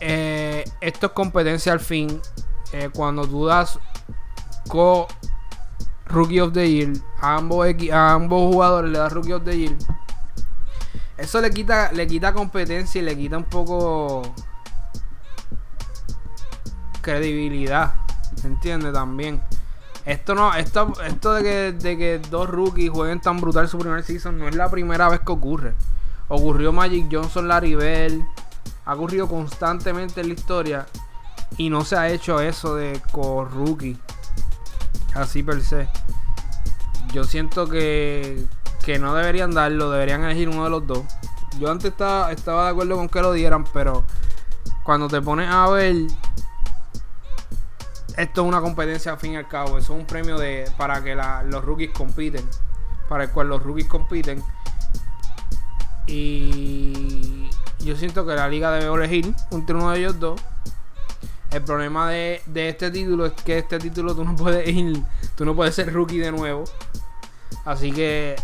Eh, 0.00 0.64
esto 0.80 1.06
es 1.06 1.12
competencia 1.12 1.72
al 1.72 1.80
fin. 1.80 2.20
Eh, 2.72 2.90
cuando 2.92 3.26
tú 3.26 3.46
das 3.46 3.78
co 4.68 5.08
Rookie 6.06 6.40
of 6.40 6.52
the 6.52 6.70
Year 6.70 6.92
a 7.20 7.36
ambos, 7.36 7.66
a 7.92 8.12
ambos 8.12 8.52
jugadores 8.52 8.90
le 8.90 8.98
das 8.98 9.12
Rookie 9.12 9.32
of 9.32 9.44
the 9.44 9.58
Year. 9.58 9.76
Eso 11.16 11.40
le 11.40 11.50
quita, 11.50 11.90
le 11.92 12.06
quita 12.06 12.32
competencia 12.32 13.00
y 13.00 13.04
le 13.04 13.16
quita 13.16 13.36
un 13.36 13.44
poco 13.44 14.22
credibilidad. 17.00 17.94
¿Entiendes? 18.44 18.92
También. 18.92 19.42
Esto 20.08 20.34
no, 20.34 20.54
esto, 20.54 20.94
esto 21.06 21.34
de 21.34 21.42
que, 21.42 21.72
de 21.72 21.98
que 21.98 22.18
dos 22.30 22.48
rookies 22.48 22.88
jueguen 22.88 23.20
tan 23.20 23.42
brutal 23.42 23.68
su 23.68 23.76
primer 23.78 24.02
season 24.02 24.38
no 24.38 24.48
es 24.48 24.54
la 24.54 24.70
primera 24.70 25.06
vez 25.10 25.20
que 25.20 25.32
ocurre. 25.32 25.74
Ocurrió 26.28 26.72
Magic 26.72 27.08
Johnson, 27.12 27.46
Larry 27.46 27.74
Bell. 27.74 28.24
Ha 28.86 28.94
ocurrido 28.94 29.28
constantemente 29.28 30.22
en 30.22 30.28
la 30.28 30.32
historia. 30.32 30.86
Y 31.58 31.68
no 31.68 31.84
se 31.84 31.96
ha 31.96 32.08
hecho 32.08 32.40
eso 32.40 32.74
de 32.74 33.02
co-rookie. 33.12 33.98
Así 35.12 35.42
per 35.42 35.60
se. 35.62 35.90
Yo 37.12 37.24
siento 37.24 37.68
que, 37.68 38.46
que 38.86 38.98
no 38.98 39.14
deberían 39.14 39.52
darlo, 39.52 39.90
deberían 39.90 40.24
elegir 40.24 40.48
uno 40.48 40.64
de 40.64 40.70
los 40.70 40.86
dos. 40.86 41.04
Yo 41.58 41.70
antes 41.70 41.90
estaba, 41.90 42.32
estaba 42.32 42.64
de 42.64 42.70
acuerdo 42.70 42.96
con 42.96 43.10
que 43.10 43.20
lo 43.20 43.32
dieran, 43.32 43.64
pero 43.74 44.04
cuando 44.84 45.06
te 45.08 45.20
pones 45.20 45.50
a 45.50 45.68
ver 45.68 45.96
esto 48.18 48.42
es 48.42 48.48
una 48.48 48.60
competencia 48.60 49.12
al 49.12 49.18
fin 49.18 49.34
y 49.34 49.36
al 49.36 49.46
cabo. 49.46 49.78
Eso 49.78 49.94
es 49.94 50.00
un 50.00 50.04
premio 50.04 50.38
de 50.38 50.68
para 50.76 51.02
que 51.02 51.14
los 51.14 51.64
rookies 51.64 51.92
compiten. 51.92 52.44
Para 53.08 53.24
el 53.24 53.30
cual 53.30 53.48
los 53.48 53.62
rookies 53.62 53.86
compiten. 53.86 54.42
Y 56.08 57.48
yo 57.78 57.96
siento 57.96 58.26
que 58.26 58.34
la 58.34 58.48
liga 58.48 58.72
debe 58.72 58.92
elegir 58.92 59.32
entre 59.52 59.76
uno 59.76 59.92
de 59.92 60.00
ellos 60.00 60.18
dos. 60.18 60.40
El 61.52 61.62
problema 61.62 62.10
de, 62.10 62.42
este 62.54 62.90
título 62.90 63.24
es 63.26 63.32
que 63.32 63.58
este 63.58 63.78
título 63.78 64.14
tú 64.14 64.24
no 64.24 64.34
puedes 64.34 64.68
ir, 64.74 65.00
tú 65.36 65.44
no 65.44 65.54
puedes 65.54 65.76
ser 65.76 65.92
rookie 65.92 66.18
de 66.18 66.32
nuevo. 66.32 66.64
Así 67.64 67.92
que 67.92 68.34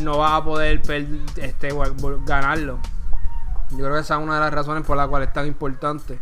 no 0.00 0.18
vas 0.18 0.32
a 0.32 0.44
poder 0.44 0.82
este, 1.36 1.68
ganarlo. 2.26 2.80
Yo 3.70 3.78
creo 3.78 3.94
que 3.94 4.00
esa 4.00 4.16
es 4.16 4.20
una 4.20 4.34
de 4.34 4.40
las 4.40 4.52
razones 4.52 4.84
por 4.84 4.96
las 4.96 5.06
cuales 5.06 5.28
es 5.28 5.34
tan 5.34 5.46
importante. 5.46 6.18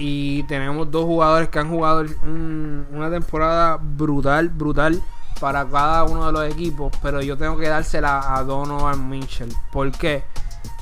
Y 0.00 0.44
tenemos 0.44 0.88
dos 0.92 1.06
jugadores 1.06 1.48
que 1.48 1.58
han 1.58 1.70
jugado 1.70 2.04
una 2.22 3.10
temporada 3.10 3.80
brutal, 3.82 4.48
brutal 4.48 5.02
para 5.40 5.68
cada 5.68 6.04
uno 6.04 6.26
de 6.26 6.32
los 6.32 6.44
equipos. 6.44 6.92
Pero 7.02 7.20
yo 7.20 7.36
tengo 7.36 7.56
que 7.58 7.68
dársela 7.68 8.36
a 8.36 8.44
Donovan 8.44 9.08
Mitchell. 9.08 9.52
¿Por 9.72 9.90
qué? 9.90 10.22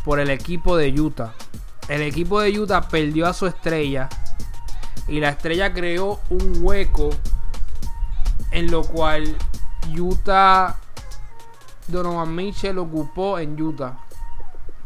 Por 0.05 0.21
el 0.21 0.29
equipo 0.29 0.77
de 0.77 1.01
Utah. 1.01 1.33
El 1.89 2.03
equipo 2.03 2.43
de 2.43 2.61
Utah 2.61 2.89
perdió 2.89 3.27
a 3.27 3.33
su 3.33 3.47
estrella. 3.47 4.11
Y 5.09 5.19
la 5.19 5.31
estrella 5.31 5.73
creó 5.73 6.21
un 6.29 6.59
hueco. 6.61 7.09
En 8.51 8.71
lo 8.71 8.83
cual 8.83 9.35
Utah. 9.99 10.77
Donovan 11.89 12.35
Mitchell 12.35 12.77
ocupó 12.77 13.39
en 13.39 13.59
Utah. 13.59 13.99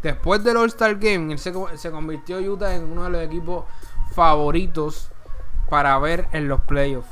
Después 0.05 0.45
del 0.45 0.57
All-Star 0.57 1.01
Game, 1.01 1.33
él 1.33 1.39
se, 1.41 1.53
se 1.75 1.91
convirtió 1.91 2.39
Utah 2.39 2.77
en 2.77 2.85
uno 2.85 3.05
de 3.05 3.11
los 3.11 3.23
equipos 3.23 3.65
favoritos 4.11 5.11
para 5.69 5.99
ver 5.99 6.29
en 6.33 6.49
los 6.49 6.61
playoffs. 6.63 7.09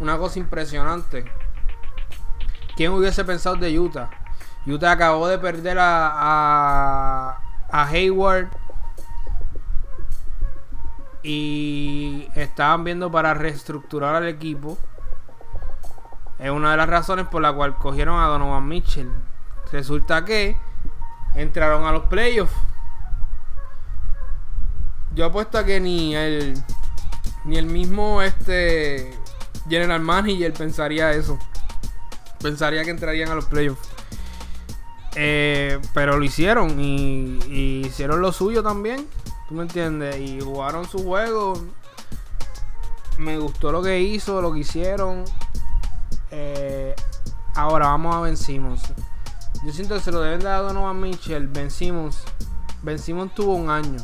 Una 0.00 0.18
cosa 0.18 0.38
impresionante. 0.38 1.24
¿Quién 2.76 2.92
hubiese 2.92 3.24
pensado 3.24 3.56
de 3.56 3.78
Utah? 3.78 4.10
Utah 4.66 4.92
acabó 4.92 5.28
de 5.28 5.38
perder 5.38 5.78
a, 5.78 7.38
a, 7.70 7.88
Hayward. 7.88 8.48
Y 11.22 12.28
estaban 12.34 12.84
viendo 12.84 13.10
para 13.10 13.32
reestructurar 13.32 14.16
al 14.16 14.28
equipo. 14.28 14.76
Es 16.38 16.50
una 16.50 16.72
de 16.72 16.76
las 16.76 16.88
razones 16.88 17.26
por 17.28 17.40
la 17.40 17.52
cual 17.52 17.76
cogieron 17.76 18.20
a 18.20 18.26
Donovan 18.26 18.66
Mitchell. 18.66 19.10
Resulta 19.72 20.24
que 20.24 20.56
entraron 21.34 21.86
a 21.86 21.92
los 21.92 22.04
playoffs 22.04 22.54
yo 25.14 25.26
apuesto 25.26 25.58
a 25.58 25.64
que 25.64 25.80
ni 25.80 26.14
el 26.16 26.54
ni 27.44 27.56
el 27.58 27.66
mismo 27.66 28.22
este 28.22 29.12
General 29.68 30.00
Manager 30.00 30.52
pensaría 30.52 31.12
eso. 31.12 31.38
Pensaría 32.40 32.84
que 32.84 32.90
entrarían 32.90 33.30
a 33.30 33.34
los 33.34 33.46
playoffs. 33.46 33.88
Eh, 35.16 35.78
pero 35.94 36.18
lo 36.18 36.24
hicieron 36.24 36.80
y, 36.80 37.38
hicieron 37.86 38.20
lo 38.20 38.32
suyo 38.32 38.62
también. 38.62 39.06
¿Tú 39.48 39.54
me 39.54 39.62
entiendes? 39.62 40.18
Y 40.18 40.40
jugaron 40.40 40.88
su 40.88 41.02
juego. 41.02 41.54
Me 43.18 43.38
gustó 43.38 43.70
lo 43.72 43.82
que 43.82 44.00
hizo, 44.00 44.42
lo 44.42 44.52
que 44.52 44.60
hicieron. 44.60 45.24
Eh, 46.30 46.94
ahora 47.54 47.86
vamos 47.86 48.16
a 48.16 48.20
vencimos. 48.20 48.80
Yo 49.64 49.72
siento 49.72 49.94
que 49.94 50.00
se 50.00 50.12
lo 50.12 50.20
deben 50.20 50.40
de 50.40 50.46
dar 50.46 50.60
a 50.60 50.62
Donovan 50.62 51.00
Mitchell. 51.00 51.46
Vencimos. 51.48 52.24
Vencimos 52.82 53.32
tuvo 53.34 53.54
un 53.54 53.70
año 53.70 53.98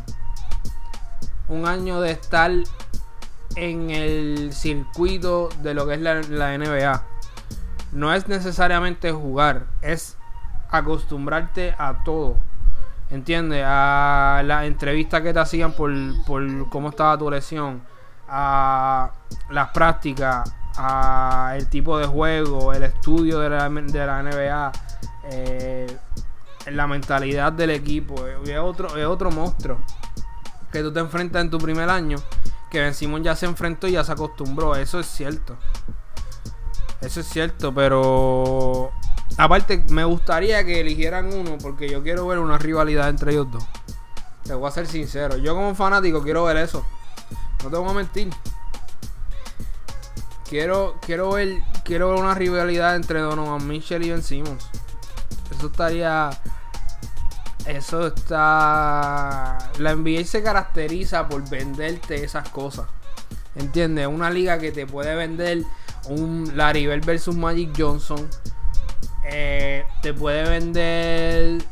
un 1.51 1.67
año 1.67 2.01
de 2.01 2.13
estar 2.13 2.51
en 3.57 3.91
el 3.91 4.53
circuito 4.53 5.49
de 5.63 5.75
lo 5.75 5.87
que 5.87 5.95
es 5.95 6.01
la, 6.01 6.57
NBA. 6.57 7.03
No 7.93 8.15
es 8.15 8.29
necesariamente 8.29 9.11
jugar, 9.11 9.67
es 9.83 10.17
acostumbrarte 10.71 11.75
a 11.77 12.03
todo. 12.05 12.37
¿Entiendes? 13.11 13.65
A 13.67 14.43
la 14.45 14.65
entrevista 14.65 15.21
que 15.21 15.33
te 15.33 15.41
hacían 15.41 15.73
por, 15.73 15.91
por 16.25 16.69
cómo 16.71 16.91
estaba 16.91 17.19
tu 17.19 17.29
lesión, 17.29 17.83
a 18.29 19.11
las 19.51 19.71
prácticas, 19.71 20.55
a 20.77 21.55
el 21.57 21.69
tipo 21.69 21.99
de 21.99 22.07
juego, 22.07 22.73
el 22.73 22.85
estudio 22.85 23.41
de 23.41 23.51
la, 23.51 23.69
de 23.69 24.07
la 24.07 24.23
NBA, 24.23 24.73
eh, 25.25 25.97
la 26.67 26.87
mentalidad 26.87 27.53
del 27.53 27.71
equipo. 27.71 28.25
Es 28.29 28.59
otro, 28.59 28.97
es 28.97 29.07
otro 29.07 29.33
monstruo 29.33 29.81
que 30.73 30.83
tú 30.83 30.93
te 30.93 31.01
enfrentas 31.01 31.43
en 31.43 31.51
tu 31.51 31.59
primer 31.59 31.89
año. 31.89 32.19
Que 32.71 32.81
Ben 32.81 32.95
Simon 32.95 33.23
ya 33.23 33.35
se 33.35 33.47
enfrentó 33.47 33.89
y 33.89 33.93
ya 33.93 34.05
se 34.05 34.13
acostumbró. 34.13 34.77
Eso 34.77 35.01
es 35.01 35.07
cierto. 35.07 35.57
Eso 37.01 37.21
es 37.21 37.29
cierto, 37.29 37.75
pero 37.75 38.91
aparte 39.39 39.83
me 39.89 40.05
gustaría 40.05 40.65
que 40.65 40.81
eligieran 40.81 41.33
uno 41.33 41.57
porque 41.61 41.89
yo 41.89 42.03
quiero 42.03 42.27
ver 42.27 42.39
una 42.39 42.59
rivalidad 42.59 43.09
entre 43.09 43.33
ellos 43.33 43.51
dos. 43.51 43.65
Te 44.45 44.55
voy 44.55 44.69
a 44.69 44.73
ser 44.73 44.87
sincero. 44.87 45.37
Yo 45.39 45.55
como 45.55 45.75
fanático 45.75 46.23
quiero 46.23 46.45
ver 46.45 46.59
eso. 46.59 46.85
No 47.63 47.71
te 47.71 47.77
voy 47.77 47.91
a 47.91 47.95
mentir. 47.95 48.31
Quiero, 50.49 50.97
quiero 51.01 51.31
ver, 51.31 51.63
quiero 51.85 52.11
ver 52.11 52.19
una 52.19 52.35
rivalidad 52.35 52.97
entre 52.97 53.21
Donovan 53.21 53.67
Mitchell 53.67 54.03
y 54.05 54.11
Ben 54.11 54.23
Simmons. 54.23 54.69
Eso 55.57 55.69
estaría. 55.69 56.31
Eso 57.67 58.07
está. 58.09 59.59
La 59.79 59.95
NBA 59.95 60.25
se 60.25 60.43
caracteriza 60.43 61.29
por 61.29 61.49
venderte 61.49 62.25
esas 62.25 62.49
cosas. 62.49 62.87
¿Entiendes? 63.55 64.07
Una 64.07 64.31
liga 64.31 64.59
que 64.59 64.73
te 64.73 64.87
puede 64.87 65.15
vender 65.15 65.65
un 66.09 66.53
Larry 66.57 66.87
versus 66.87 67.37
Magic 67.37 67.71
Johnson. 67.77 68.29
Eh, 69.25 69.85
te 70.03 70.15
puede 70.15 70.49
vender 70.49 71.63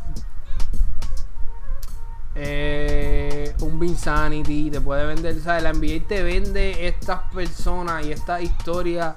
eh, 2.35 3.55
un 3.61 3.81
Vinsanity, 3.81 4.70
te 4.70 4.81
puede 4.81 5.07
vender, 5.07 5.40
¿sabes? 5.40 5.62
La 5.62 5.72
NBA 5.72 6.07
te 6.07 6.22
vende 6.22 6.87
estas 6.87 7.20
personas 7.33 8.07
y 8.07 8.12
esta 8.12 8.40
historia 8.40 9.16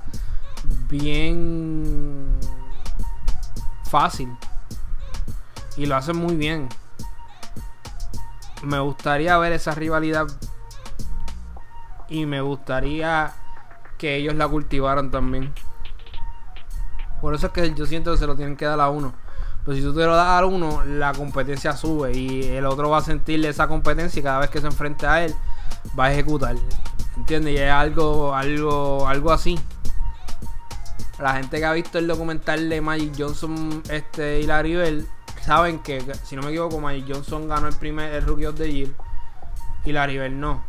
bien 0.89 2.39
fácil. 3.85 4.29
Y 5.77 5.85
lo 5.85 5.95
hacen 5.95 6.17
muy 6.17 6.35
bien. 6.35 6.69
Me 8.63 8.79
gustaría 8.79 9.37
ver 9.37 9.53
esa 9.53 9.73
rivalidad. 9.73 10.27
Y 12.09 12.25
me 12.25 12.41
gustaría 12.41 13.33
que 13.97 14.15
ellos 14.15 14.35
la 14.35 14.47
cultivaran 14.47 15.11
también. 15.11 15.53
Por 17.21 17.35
eso 17.35 17.47
es 17.47 17.53
que 17.53 17.73
yo 17.73 17.85
siento 17.85 18.11
que 18.11 18.17
se 18.17 18.27
lo 18.27 18.35
tienen 18.35 18.57
que 18.57 18.65
dar 18.65 18.79
a 18.79 18.89
uno. 18.89 19.13
Pero 19.63 19.77
si 19.77 19.83
tú 19.83 19.93
te 19.93 20.05
lo 20.05 20.15
das 20.15 20.27
a 20.27 20.45
uno, 20.45 20.83
la 20.83 21.13
competencia 21.13 21.77
sube 21.77 22.13
y 22.13 22.43
el 22.43 22.65
otro 22.65 22.89
va 22.89 22.97
a 22.97 23.01
sentirle 23.01 23.49
esa 23.49 23.67
competencia 23.67 24.19
y 24.19 24.23
cada 24.23 24.39
vez 24.39 24.49
que 24.49 24.59
se 24.59 24.67
enfrente 24.67 25.05
a 25.05 25.23
él 25.23 25.35
va 25.97 26.05
a 26.05 26.13
ejecutar. 26.13 26.55
¿Entiendes? 27.15 27.53
Y 27.53 27.57
es 27.57 27.71
algo, 27.71 28.33
algo, 28.33 29.07
algo 29.07 29.31
así. 29.31 29.59
La 31.19 31.33
gente 31.33 31.59
que 31.59 31.65
ha 31.65 31.73
visto 31.73 31.99
el 31.99 32.07
documental 32.07 32.67
de 32.67 32.81
Magic 32.81 33.13
Johnson 33.15 33.83
este, 33.89 34.41
y 34.41 34.47
Larry 34.47 34.75
Bell 34.75 35.07
saben 35.41 35.79
que, 35.79 36.01
si 36.23 36.35
no 36.35 36.41
me 36.43 36.49
equivoco, 36.49 36.79
Magic 36.79 37.05
Johnson 37.07 37.47
ganó 37.47 37.67
el 37.67 37.75
primer 37.75 38.13
el 38.13 38.25
Rookie 38.25 38.45
of 38.45 38.55
the 38.55 38.71
Year 38.71 38.89
y 39.85 39.91
Larry 39.91 40.17
Bell 40.17 40.39
no. 40.39 40.63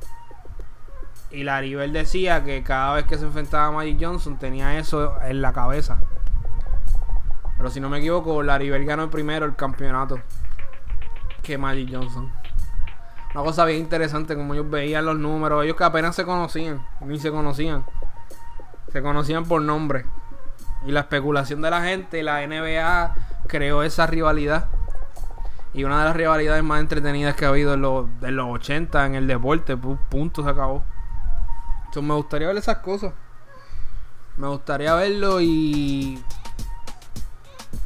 Y 1.30 1.44
Larry 1.44 1.74
Bell 1.74 1.92
decía 1.92 2.44
que 2.44 2.62
cada 2.62 2.94
vez 2.94 3.04
que 3.06 3.16
se 3.16 3.24
enfrentaba 3.24 3.66
a 3.66 3.70
Magic 3.70 3.98
Johnson 4.00 4.38
tenía 4.38 4.78
eso 4.78 5.20
en 5.22 5.40
la 5.40 5.52
cabeza. 5.52 6.02
Pero 7.56 7.70
si 7.70 7.80
no 7.80 7.88
me 7.88 7.98
equivoco, 7.98 8.42
Larry 8.42 8.70
Bell 8.70 8.84
ganó 8.84 9.08
primero 9.10 9.46
el 9.46 9.54
campeonato 9.54 10.20
que 11.42 11.58
Magic 11.58 11.90
Johnson. 11.92 12.32
Una 13.34 13.44
cosa 13.44 13.64
bien 13.64 13.80
interesante, 13.80 14.36
como 14.36 14.52
ellos 14.52 14.68
veían 14.68 15.06
los 15.06 15.16
números, 15.16 15.64
ellos 15.64 15.76
que 15.76 15.84
apenas 15.84 16.14
se 16.14 16.24
conocían, 16.24 16.86
ni 17.00 17.18
se 17.18 17.30
conocían. 17.30 17.84
Se 18.92 19.00
conocían 19.00 19.44
por 19.46 19.62
nombre. 19.62 20.04
Y 20.86 20.92
la 20.92 21.00
especulación 21.00 21.62
de 21.62 21.70
la 21.70 21.82
gente, 21.82 22.22
la 22.22 22.46
NBA 22.46 23.14
creó 23.46 23.82
esa 23.82 24.06
rivalidad. 24.06 24.68
Y 25.74 25.84
una 25.84 26.00
de 26.00 26.04
las 26.04 26.16
rivalidades 26.16 26.62
más 26.62 26.80
entretenidas 26.80 27.34
que 27.34 27.46
ha 27.46 27.48
habido 27.48 27.74
en 27.74 27.82
los, 27.82 28.06
en 28.22 28.36
los 28.36 28.46
80 28.48 29.06
en 29.06 29.14
el 29.14 29.26
deporte, 29.26 29.76
punto, 29.76 30.42
se 30.42 30.50
acabó. 30.50 30.84
Entonces 31.86 32.02
me 32.02 32.14
gustaría 32.14 32.48
ver 32.48 32.56
esas 32.56 32.78
cosas. 32.78 33.12
Me 34.36 34.48
gustaría 34.48 34.94
verlo 34.94 35.40
y 35.40 36.22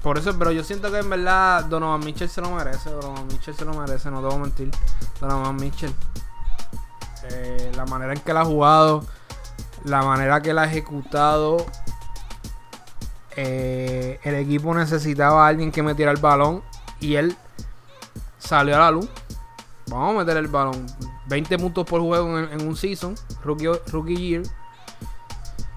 por 0.03 0.19
eso, 0.19 0.39
pero 0.39 0.53
yo 0.53 0.63
siento 0.63 0.91
que 0.93 0.99
en 0.99 1.11
verdad 1.11 1.65
Donovan 1.65 1.99
Mitchell 1.99 2.29
se 2.29 2.41
lo 2.41 2.51
merece. 2.51 2.91
Donovan 2.91 3.27
Mitchell 3.27 3.55
se 3.55 3.65
lo 3.65 3.75
merece, 3.75 4.09
no 4.11 4.23
debo 4.23 4.39
mentir. 4.39 4.71
Donovan 5.21 5.57
Mitchell. 5.57 5.93
Eh, 7.25 7.73
la 7.75 7.87
manera 7.87 8.13
en 8.13 8.21
que 8.21 8.31
él 8.31 8.37
ha 8.37 8.45
jugado, 8.45 9.05
la 9.85 10.03
manera 10.03 10.41
que 10.41 10.51
él 10.51 10.59
ha 10.59 10.65
ejecutado. 10.65 11.57
Eh, 13.37 14.19
el 14.23 14.35
equipo 14.35 14.75
necesitaba 14.75 15.45
a 15.45 15.49
alguien 15.49 15.71
que 15.71 15.83
metiera 15.83 16.11
el 16.11 16.17
balón 16.17 16.63
y 17.01 17.17
él 17.17 17.37
salió 18.39 18.77
a 18.77 18.79
la 18.79 18.91
luz. 18.91 19.11
Vamos 19.89 20.15
a 20.15 20.19
meter 20.19 20.39
el 20.39 20.49
balón. 20.49 20.87
20 21.29 21.59
puntos 21.59 21.85
por 21.87 22.01
juego 22.01 22.39
en, 22.39 22.67
un 22.67 22.75
season, 22.77 23.15
rookie, 23.45 24.17
year. 24.17 24.43